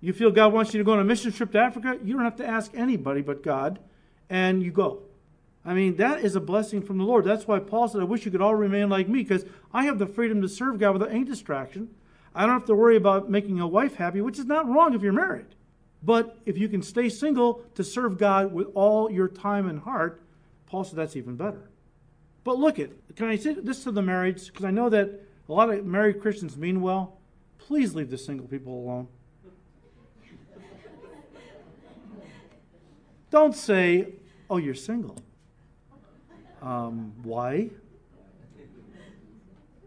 [0.00, 2.24] You feel God wants you to go on a mission trip to Africa, you don't
[2.24, 3.78] have to ask anybody but God,
[4.30, 5.02] and you go.
[5.64, 7.24] I mean, that is a blessing from the Lord.
[7.24, 9.98] That's why Paul said, I wish you could all remain like me because I have
[9.98, 11.90] the freedom to serve God without any distraction.
[12.34, 15.02] I don't have to worry about making a wife happy, which is not wrong if
[15.02, 15.46] you're married.
[16.02, 20.22] But if you can stay single to serve God with all your time and heart,
[20.70, 21.68] Paul said that's even better.
[22.44, 24.46] But look at, can I say this to the marrieds?
[24.46, 25.08] Because I know that
[25.48, 27.18] a lot of married Christians mean well.
[27.58, 29.08] Please leave the single people alone.
[33.30, 34.12] Don't say,
[34.48, 35.18] oh, you're single.
[36.62, 37.70] Um, why?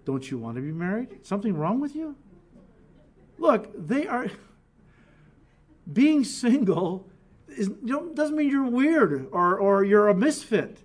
[0.04, 1.26] Don't you want to be married?
[1.26, 2.18] Something wrong with you?
[3.38, 4.28] Look, they are.
[5.94, 7.08] Being single
[7.58, 10.80] is, you know, doesn't mean you're weird or, or you're a misfit.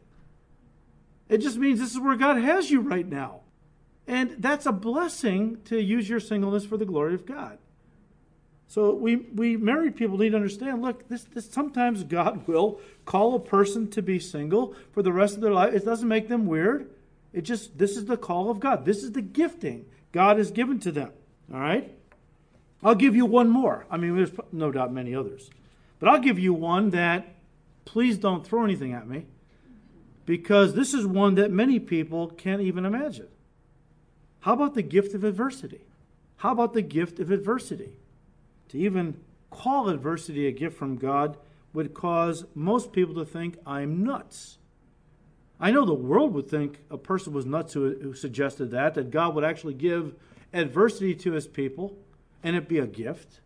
[1.28, 3.40] It just means this is where God has you right now.
[4.07, 7.59] And that's a blessing to use your singleness for the glory of God.
[8.66, 13.35] So we, we married people need to understand look, this, this sometimes God will call
[13.35, 15.74] a person to be single for the rest of their life.
[15.74, 16.90] It doesn't make them weird.
[17.33, 18.85] It just this is the call of God.
[18.85, 21.12] This is the gifting God has given to them.
[21.52, 21.94] All right?
[22.83, 23.87] I'll give you one more.
[23.90, 25.50] I mean, there's no doubt many others.
[25.99, 27.35] But I'll give you one that
[27.85, 29.27] please don't throw anything at me
[30.27, 33.29] because this is one that many people can't even imagine.
[34.41, 35.81] How about the gift of adversity?
[36.37, 37.99] How about the gift of adversity?
[38.69, 39.19] To even
[39.51, 41.37] call adversity a gift from God
[41.73, 44.59] would cause most people to think I'm nuts.
[45.61, 49.11] I know the world would think a person was nuts who, who suggested that, that
[49.11, 50.15] God would actually give
[50.53, 51.97] adversity to his people
[52.43, 53.41] and it be a gift.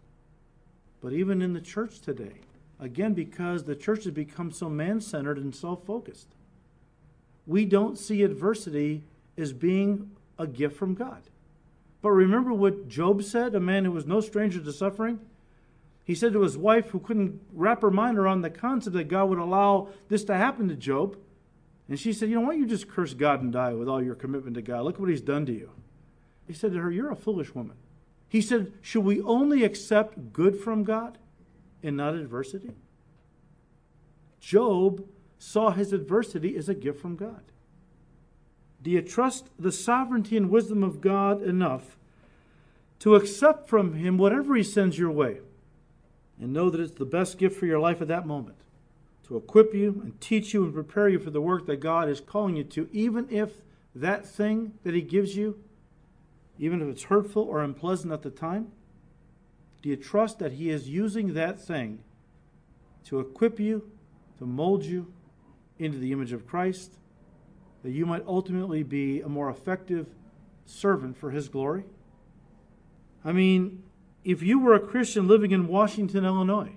[1.03, 2.41] But even in the church today,
[2.79, 6.29] again, because the church has become so man centered and self focused,
[7.47, 9.03] we don't see adversity
[9.37, 11.23] as being a gift from God.
[12.01, 15.21] But remember what Job said, a man who was no stranger to suffering?
[16.05, 19.29] He said to his wife, who couldn't wrap her mind around the concept that God
[19.29, 21.17] would allow this to happen to Job.
[21.88, 24.03] And she said, You know, why don't you just curse God and die with all
[24.03, 24.85] your commitment to God?
[24.85, 25.71] Look what he's done to you.
[26.47, 27.77] He said to her, You're a foolish woman.
[28.33, 31.18] He said, Should we only accept good from God
[31.83, 32.71] and not adversity?
[34.40, 35.05] Job
[35.38, 37.42] saw his adversity as a gift from God.
[38.83, 41.99] Do you trust the sovereignty and wisdom of God enough
[43.01, 45.40] to accept from Him whatever He sends your way
[46.40, 48.57] and know that it's the best gift for your life at that moment?
[49.29, 52.23] To equip you and teach you and prepare you for the work that God is
[52.23, 53.51] calling you to, even if
[53.95, 55.62] that thing that He gives you,
[56.62, 58.68] even if it's hurtful or unpleasant at the time?
[59.83, 61.98] Do you trust that He is using that thing
[63.05, 63.90] to equip you,
[64.38, 65.12] to mold you
[65.79, 66.98] into the image of Christ?
[67.83, 70.07] that you might ultimately be a more effective
[70.64, 71.85] servant for His glory?
[73.25, 73.83] I mean,
[74.25, 76.72] if you were a Christian living in Washington, Illinois,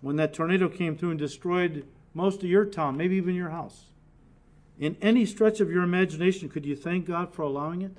[0.00, 3.86] when that tornado came through and destroyed most of your town, maybe even your house,
[4.78, 7.96] in any stretch of your imagination, could you thank God for allowing it?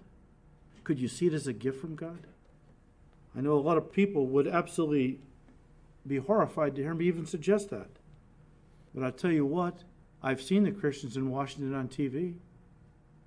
[0.89, 2.25] Could you see it as a gift from God?
[3.37, 5.19] I know a lot of people would absolutely
[6.07, 7.91] be horrified to hear me even suggest that.
[8.95, 9.83] But I tell you what,
[10.23, 12.37] I've seen the Christians in Washington on TV.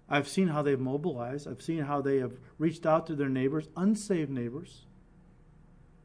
[0.08, 1.46] I've seen how they've mobilized.
[1.46, 4.86] I've seen how they have reached out to their neighbors, unsaved neighbors.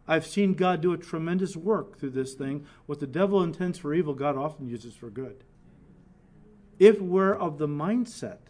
[0.07, 2.67] I've seen God do a tremendous work through this thing.
[2.85, 5.43] What the devil intends for evil, God often uses for good.
[6.77, 8.41] If we're of the mindset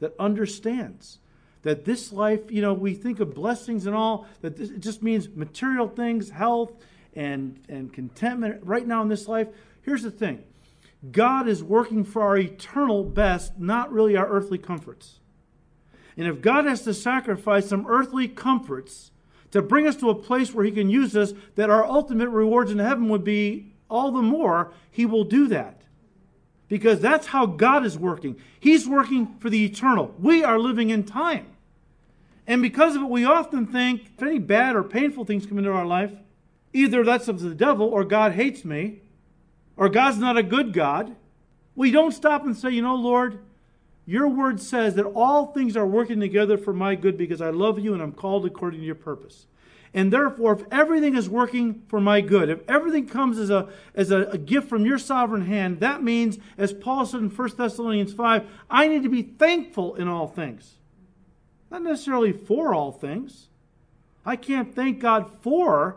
[0.00, 1.18] that understands
[1.62, 5.02] that this life, you know, we think of blessings and all, that this, it just
[5.02, 6.72] means material things, health,
[7.14, 9.48] and, and contentment right now in this life.
[9.82, 10.42] Here's the thing
[11.10, 15.18] God is working for our eternal best, not really our earthly comforts.
[16.16, 19.10] And if God has to sacrifice some earthly comforts
[19.50, 22.70] to bring us to a place where He can use us, that our ultimate rewards
[22.70, 25.81] in heaven would be all the more, He will do that.
[26.72, 28.40] Because that's how God is working.
[28.58, 30.14] He's working for the eternal.
[30.18, 31.48] We are living in time.
[32.46, 35.70] And because of it, we often think if any bad or painful things come into
[35.70, 36.12] our life,
[36.72, 39.00] either that's of the devil or God hates me
[39.76, 41.14] or God's not a good God.
[41.76, 43.40] We don't stop and say, you know, Lord,
[44.06, 47.80] your word says that all things are working together for my good because I love
[47.80, 49.44] you and I'm called according to your purpose.
[49.94, 54.10] And therefore, if everything is working for my good, if everything comes as a, as
[54.10, 58.14] a, a, gift from your sovereign hand, that means, as Paul said in 1 Thessalonians
[58.14, 60.76] 5, I need to be thankful in all things.
[61.70, 63.48] Not necessarily for all things.
[64.24, 65.96] I can't thank God for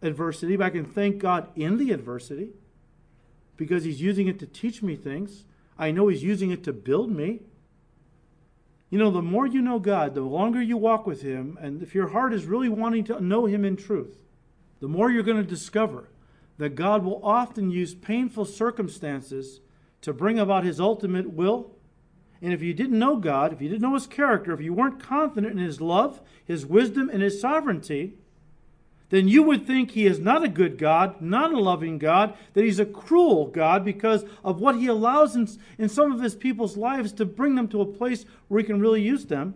[0.00, 2.50] adversity, but I can thank God in the adversity
[3.56, 5.44] because He's using it to teach me things.
[5.78, 7.40] I know He's using it to build me.
[8.90, 11.94] You know, the more you know God, the longer you walk with Him, and if
[11.94, 14.20] your heart is really wanting to know Him in truth,
[14.80, 16.08] the more you're going to discover
[16.58, 19.60] that God will often use painful circumstances
[20.00, 21.70] to bring about His ultimate will.
[22.42, 25.00] And if you didn't know God, if you didn't know His character, if you weren't
[25.00, 28.14] confident in His love, His wisdom, and His sovereignty,
[29.10, 32.64] then you would think he is not a good God, not a loving God, that
[32.64, 35.48] he's a cruel God because of what he allows in,
[35.78, 38.80] in some of his people's lives to bring them to a place where he can
[38.80, 39.54] really use them.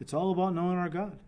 [0.00, 1.18] It's all about knowing our God.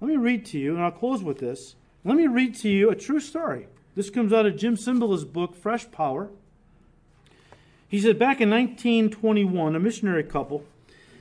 [0.00, 1.76] Let me read to you, and I'll close with this.
[2.04, 3.68] Let me read to you a true story.
[3.94, 6.30] This comes out of Jim Cymbala's book, Fresh Power.
[7.86, 10.64] He said back in 1921, a missionary couple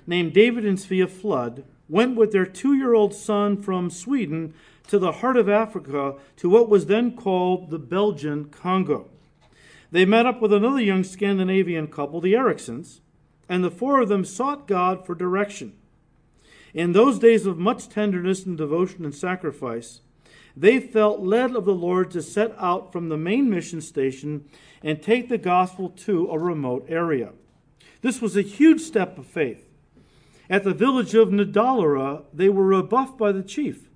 [0.08, 4.54] named David and Svea Flood went with their two year old son from Sweden
[4.88, 9.10] to the heart of Africa to what was then called the Belgian Congo.
[9.92, 13.02] They met up with another young Scandinavian couple, the Ericsons,
[13.50, 15.74] and the four of them sought God for direction.
[16.74, 20.00] In those days of much tenderness and devotion and sacrifice,
[20.56, 24.46] they felt led of the Lord to set out from the main mission station
[24.82, 27.32] and take the gospel to a remote area.
[28.02, 29.71] This was a huge step of faith.
[30.52, 33.90] At the village of Nadalara, they were rebuffed by the chief,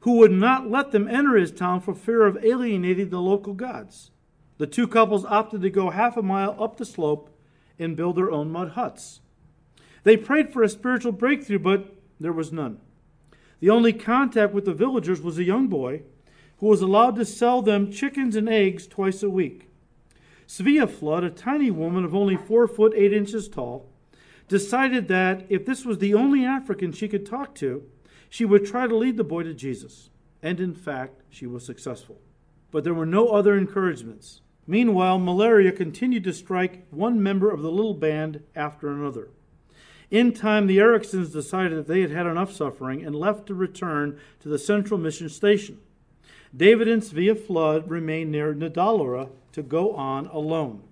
[0.00, 4.10] who would not let them enter his town for fear of alienating the local gods.
[4.58, 7.30] The two couples opted to go half a mile up the slope
[7.78, 9.22] and build their own mud huts.
[10.02, 12.78] They prayed for a spiritual breakthrough, but there was none.
[13.60, 16.02] The only contact with the villagers was a young boy
[16.58, 19.70] who was allowed to sell them chickens and eggs twice a week.
[20.46, 23.90] Svea Flood, a tiny woman of only four foot eight inches tall,
[24.48, 27.84] decided that if this was the only African she could talk to,
[28.28, 30.10] she would try to lead the boy to Jesus.
[30.42, 32.20] And in fact, she was successful.
[32.70, 34.40] But there were no other encouragements.
[34.66, 39.30] Meanwhile, malaria continued to strike one member of the little band after another.
[40.10, 44.20] In time, the Ericsons decided that they had had enough suffering and left to return
[44.40, 45.78] to the central mission station.
[46.56, 50.82] David and Svea Flood remained near N'dolera to go on alone.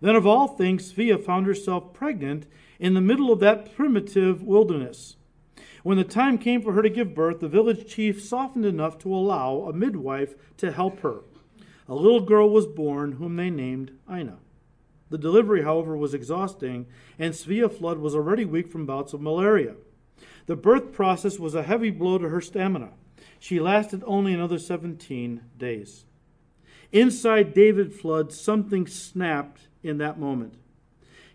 [0.00, 2.46] Then, of all things, Svea found herself pregnant
[2.82, 5.14] in the middle of that primitive wilderness.
[5.84, 9.14] When the time came for her to give birth, the village chief softened enough to
[9.14, 11.20] allow a midwife to help her.
[11.88, 14.38] A little girl was born whom they named Aina.
[15.10, 16.86] The delivery, however, was exhausting,
[17.20, 19.76] and Svea Flood was already weak from bouts of malaria.
[20.46, 22.90] The birth process was a heavy blow to her stamina.
[23.38, 26.04] She lasted only another 17 days.
[26.90, 30.56] Inside David Flood, something snapped in that moment.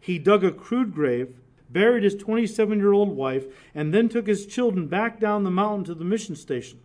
[0.07, 1.35] He dug a crude grave,
[1.69, 3.43] buried his 27 year old wife,
[3.75, 6.79] and then took his children back down the mountain to the mission station.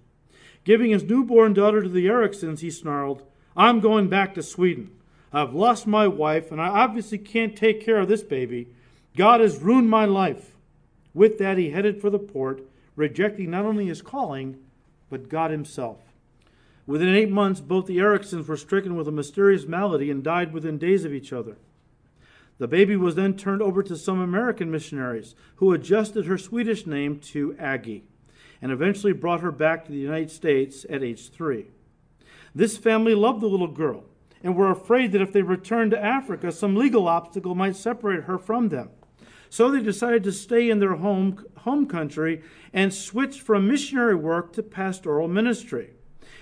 [0.64, 3.22] Giving his newborn daughter to the Ericsons, he snarled,
[3.56, 4.90] I'm going back to Sweden.
[5.32, 8.70] I've lost my wife, and I obviously can't take care of this baby.
[9.16, 10.56] God has ruined my life.
[11.14, 12.64] With that, he headed for the port,
[12.96, 14.58] rejecting not only his calling,
[15.10, 15.98] but God himself.
[16.88, 20.76] Within eight months, both the Ericsons were stricken with a mysterious malady and died within
[20.76, 21.56] days of each other.
[22.62, 27.18] The baby was then turned over to some American missionaries who adjusted her Swedish name
[27.18, 28.04] to Aggie
[28.62, 31.72] and eventually brought her back to the United States at age three.
[32.54, 34.04] This family loved the little girl
[34.44, 38.38] and were afraid that if they returned to Africa, some legal obstacle might separate her
[38.38, 38.90] from them.
[39.50, 44.52] So they decided to stay in their home, home country and switch from missionary work
[44.52, 45.94] to pastoral ministry.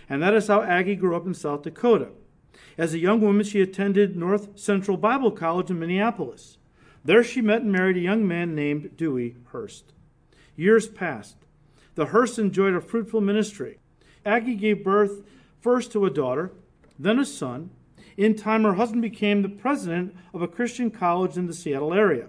[0.07, 2.09] And that is how Aggie grew up in South Dakota.
[2.81, 6.57] As a young woman, she attended North Central Bible College in Minneapolis.
[7.05, 9.93] There she met and married a young man named Dewey Hurst.
[10.57, 11.37] Years passed.
[11.95, 13.81] The Hursts enjoyed a fruitful ministry.
[14.25, 15.21] Aggie gave birth
[15.61, 16.53] first to a daughter,
[16.99, 17.69] then a son.
[18.17, 22.29] In time, her husband became the president of a Christian college in the Seattle area.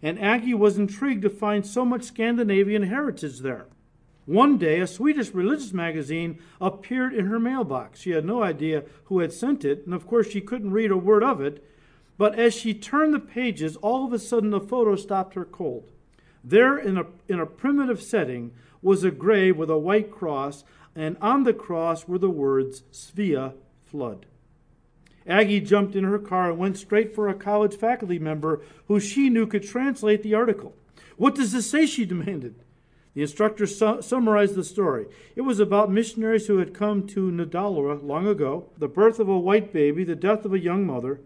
[0.00, 3.66] And Aggie was intrigued to find so much Scandinavian heritage there.
[4.28, 7.98] One day, a Swedish religious magazine appeared in her mailbox.
[8.00, 10.98] She had no idea who had sent it, and of course, she couldn't read a
[10.98, 11.64] word of it.
[12.18, 15.90] But as she turned the pages, all of a sudden the photo stopped her cold.
[16.44, 18.52] There, in a, in a primitive setting,
[18.82, 20.62] was a grave with a white cross,
[20.94, 23.54] and on the cross were the words Svea
[23.86, 24.26] Flood.
[25.26, 29.30] Aggie jumped in her car and went straight for a college faculty member who she
[29.30, 30.74] knew could translate the article.
[31.16, 31.86] What does this say?
[31.86, 32.56] she demanded.
[33.18, 35.06] The instructor su- summarized the story.
[35.34, 39.36] It was about missionaries who had come to N'dolera long ago, the birth of a
[39.36, 41.18] white baby, the death of a young mother,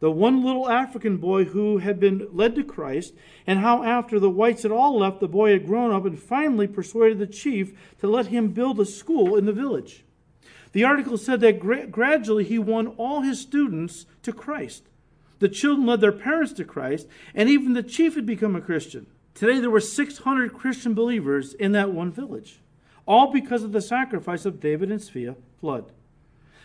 [0.00, 3.14] the one little African boy who had been led to Christ,
[3.46, 6.66] and how after the whites had all left, the boy had grown up and finally
[6.66, 10.04] persuaded the chief to let him build a school in the village.
[10.72, 14.90] The article said that gra- gradually he won all his students to Christ.
[15.38, 19.06] The children led their parents to Christ, and even the chief had become a Christian.
[19.34, 22.60] Today there were 600 Christian believers in that one village,
[23.06, 25.92] all because of the sacrifice of David and Svea Flood.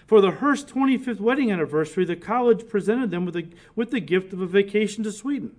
[0.07, 4.33] For the Hurst 25th wedding anniversary, the college presented them with, a, with the gift
[4.33, 5.55] of a vacation to Sweden.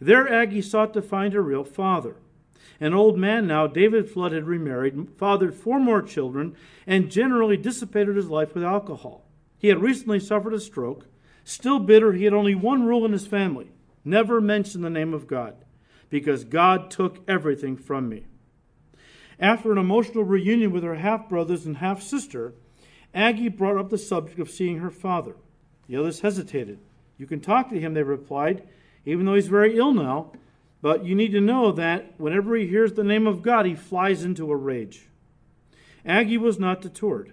[0.00, 2.16] There, Aggie sought to find her real father.
[2.80, 6.56] An old man now, David Flood had remarried, fathered four more children,
[6.86, 9.24] and generally dissipated his life with alcohol.
[9.58, 11.06] He had recently suffered a stroke.
[11.44, 13.70] Still bitter, he had only one rule in his family
[14.04, 15.63] never mention the name of God
[16.14, 18.22] because God took everything from me.
[19.40, 22.54] After an emotional reunion with her half brothers and half sister,
[23.12, 25.34] Aggie brought up the subject of seeing her father.
[25.88, 26.78] The others hesitated.
[27.18, 28.62] You can talk to him, they replied,
[29.04, 30.30] even though he's very ill now.
[30.80, 34.22] But you need to know that whenever he hears the name of God, he flies
[34.22, 35.08] into a rage.
[36.06, 37.32] Aggie was not deterred.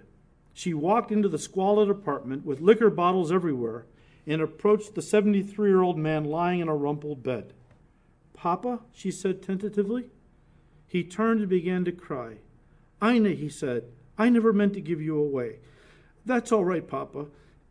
[0.52, 3.86] She walked into the squalid apartment with liquor bottles everywhere
[4.26, 7.52] and approached the 73 year old man lying in a rumpled bed.
[8.42, 10.06] Papa, she said tentatively.
[10.88, 12.38] He turned and began to cry.
[13.00, 13.84] Aina, he said,
[14.18, 15.60] I never meant to give you away.
[16.26, 17.26] That's all right, Papa,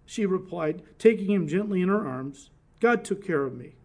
[0.06, 2.52] she replied, taking him gently in her arms.
[2.80, 3.76] God took care of me.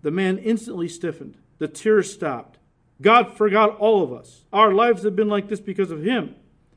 [0.00, 1.36] The man instantly stiffened.
[1.58, 2.60] The tears stopped.
[3.02, 4.46] God forgot all of us.
[4.54, 6.34] Our lives have been like this because of him.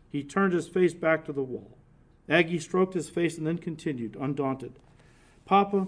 [0.10, 1.78] He turned his face back to the wall.
[2.28, 4.74] Aggie stroked his face and then continued, undaunted.
[5.46, 5.88] Papa,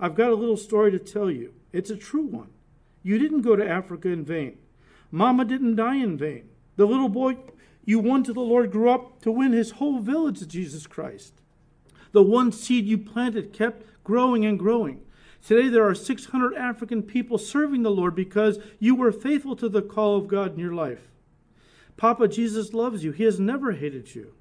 [0.00, 1.52] I've got a little story to tell you.
[1.72, 2.50] It's a true one.
[3.02, 4.58] You didn't go to Africa in vain.
[5.10, 6.48] Mama didn't die in vain.
[6.76, 7.36] The little boy
[7.84, 11.34] you won to the Lord grew up to win his whole village to Jesus Christ.
[12.12, 15.00] The one seed you planted kept growing and growing.
[15.44, 19.82] Today there are 600 African people serving the Lord because you were faithful to the
[19.82, 21.08] call of God in your life.
[21.96, 23.12] Papa, Jesus loves you.
[23.12, 24.34] He has never hated you.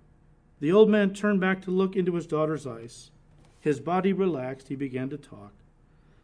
[0.59, 3.11] The old man turned back to look into his daughter's eyes.
[3.59, 4.67] His body relaxed.
[4.67, 5.53] He began to talk.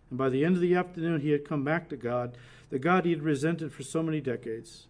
[0.10, 2.38] And by the end of the afternoon, he had come back to God,
[2.70, 4.88] the God he had resented for so many decades.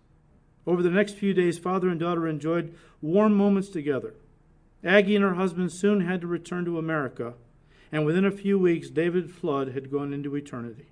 [0.67, 4.15] Over the next few days, father and daughter enjoyed warm moments together.
[4.83, 7.33] Aggie and her husband soon had to return to America,
[7.91, 10.87] and within a few weeks, David Flood had gone into eternity.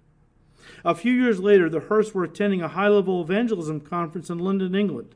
[0.86, 4.76] A few years later, the Hursts were attending a high level evangelism conference in London,
[4.76, 5.16] England,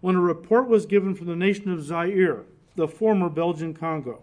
[0.00, 2.42] when a report was given from the nation of Zaire,
[2.76, 4.20] the former Belgian Congo.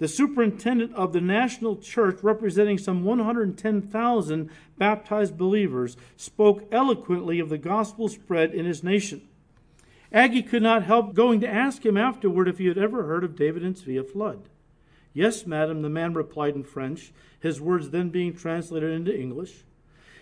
[0.00, 7.58] The superintendent of the national church, representing some 110,000 baptized believers, spoke eloquently of the
[7.58, 9.20] gospel spread in his nation.
[10.10, 13.36] Aggie could not help going to ask him afterward if he had ever heard of
[13.36, 14.48] David and Svea Flood.
[15.12, 19.64] Yes, madam, the man replied in French, his words then being translated into English.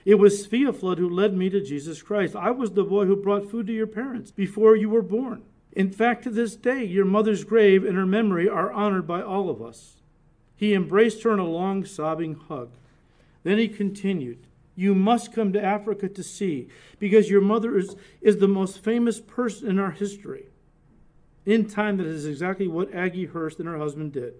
[0.04, 2.34] It was Svea Flood who led me to Jesus Christ.
[2.34, 5.44] I was the boy who brought food to your parents before you were born.
[5.78, 9.48] In fact, to this day, your mother's grave and her memory are honored by all
[9.48, 9.94] of us.
[10.56, 12.70] He embraced her in a long, sobbing hug.
[13.44, 14.38] Then he continued,
[14.74, 16.66] You must come to Africa to see,
[16.98, 20.46] because your mother is, is the most famous person in our history.
[21.46, 24.34] In time, that is exactly what Aggie Hurst and her husband did.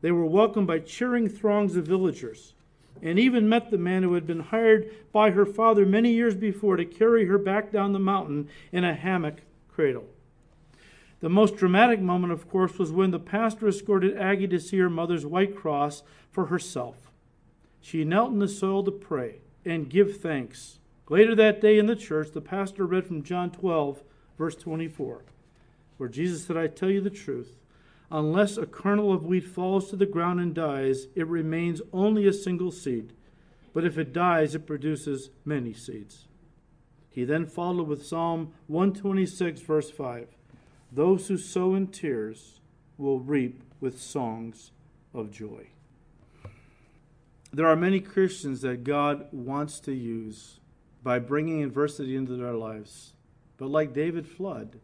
[0.00, 2.54] They were welcomed by cheering throngs of villagers,
[3.02, 6.76] and even met the man who had been hired by her father many years before
[6.76, 10.06] to carry her back down the mountain in a hammock cradle.
[11.20, 14.90] The most dramatic moment, of course, was when the pastor escorted Aggie to see her
[14.90, 16.96] mother's white cross for herself.
[17.80, 20.78] She knelt in the soil to pray and give thanks.
[21.08, 24.02] Later that day in the church, the pastor read from John 12,
[24.38, 25.22] verse 24,
[25.96, 27.56] where Jesus said, I tell you the truth.
[28.10, 32.32] Unless a kernel of wheat falls to the ground and dies, it remains only a
[32.32, 33.12] single seed.
[33.72, 36.26] But if it dies, it produces many seeds.
[37.10, 40.28] He then followed with Psalm 126, verse 5.
[40.94, 42.60] Those who sow in tears
[42.98, 44.70] will reap with songs
[45.12, 45.66] of joy.
[47.52, 50.60] There are many Christians that God wants to use
[51.02, 53.14] by bringing adversity into their lives.
[53.56, 54.78] But like David Flood,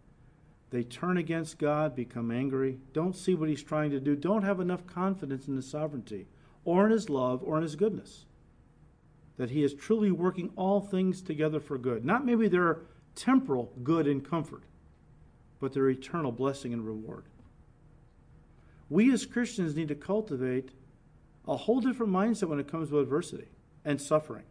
[0.71, 4.59] they turn against God, become angry, don't see what he's trying to do, don't have
[4.59, 6.27] enough confidence in his sovereignty
[6.65, 8.27] or in his love or in his goodness.
[9.37, 12.05] That he is truly working all things together for good.
[12.05, 12.81] Not maybe their
[13.15, 14.65] temporal good and comfort,
[15.61, 17.25] but their eternal blessing and reward.
[18.89, 20.71] we as Christians need to cultivate
[21.47, 23.49] a whole different mindset when it comes to adversity
[23.85, 24.45] and suffering.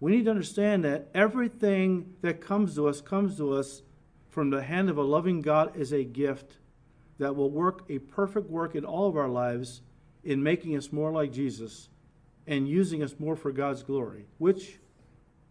[0.00, 3.82] We need to understand that everything that comes to us comes to us
[4.28, 6.58] from the hand of a loving God as a gift
[7.18, 9.82] that will work a perfect work in all of our lives
[10.24, 11.88] in making us more like Jesus
[12.46, 14.78] and using us more for God's glory, which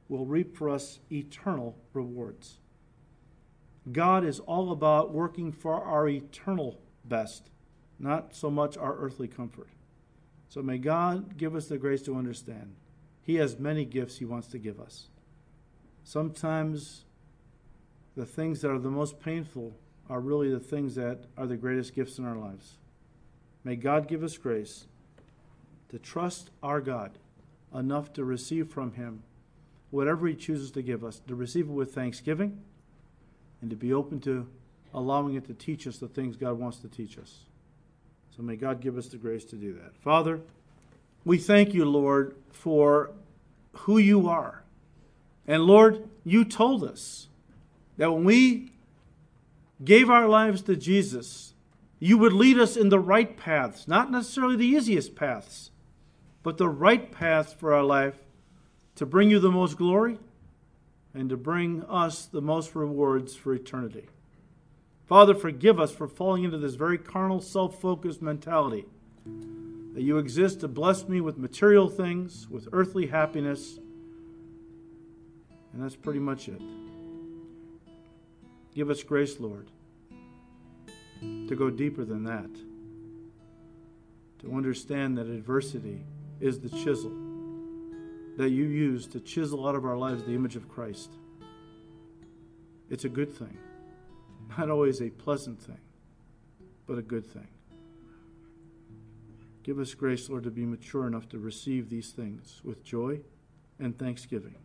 [0.07, 2.57] will reap for us eternal rewards.
[3.91, 7.49] God is all about working for our eternal best,
[7.97, 9.69] not so much our earthly comfort.
[10.49, 12.75] So may God give us the grace to understand.
[13.21, 15.07] He has many gifts He wants to give us.
[16.03, 17.05] Sometimes
[18.15, 19.75] the things that are the most painful
[20.09, 22.77] are really the things that are the greatest gifts in our lives.
[23.63, 24.87] May God give us grace
[25.89, 27.11] to trust our God
[27.73, 29.23] enough to receive from Him
[29.91, 32.61] whatever He chooses to give us, to receive it with thanksgiving,
[33.61, 34.47] and to be open to
[34.93, 37.39] allowing it to teach us the things God wants to teach us.
[38.35, 39.97] So may God give us the grace to do that.
[39.97, 40.39] Father,
[41.25, 43.11] we thank you, Lord, for
[43.73, 44.63] who you are.
[45.47, 47.27] And Lord, you told us
[47.97, 48.71] that when we
[49.83, 51.53] gave our lives to Jesus,
[51.99, 55.71] you would lead us in the right paths, not necessarily the easiest paths,
[56.43, 58.15] but the right paths for our life
[58.95, 60.17] to bring you the most glory
[61.13, 64.07] and to bring us the most rewards for eternity.
[65.05, 68.85] Father, forgive us for falling into this very carnal, self focused mentality
[69.93, 73.79] that you exist to bless me with material things, with earthly happiness,
[75.73, 76.61] and that's pretty much it.
[78.75, 79.71] Give us grace, Lord,
[81.21, 82.49] to go deeper than that,
[84.41, 86.03] to understand that adversity
[86.39, 87.28] is the chisel
[88.39, 91.09] that you use to chisel out of our lives the image of Christ.
[92.89, 93.57] It's a good thing.
[94.57, 95.81] Not always a pleasant thing,
[96.87, 97.49] but a good thing.
[99.63, 103.19] Give us grace, Lord, to be mature enough to receive these things with joy
[103.77, 104.55] and thanksgiving.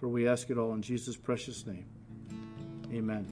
[0.00, 1.84] For we ask it all in Jesus' precious name.
[2.90, 3.28] Amen.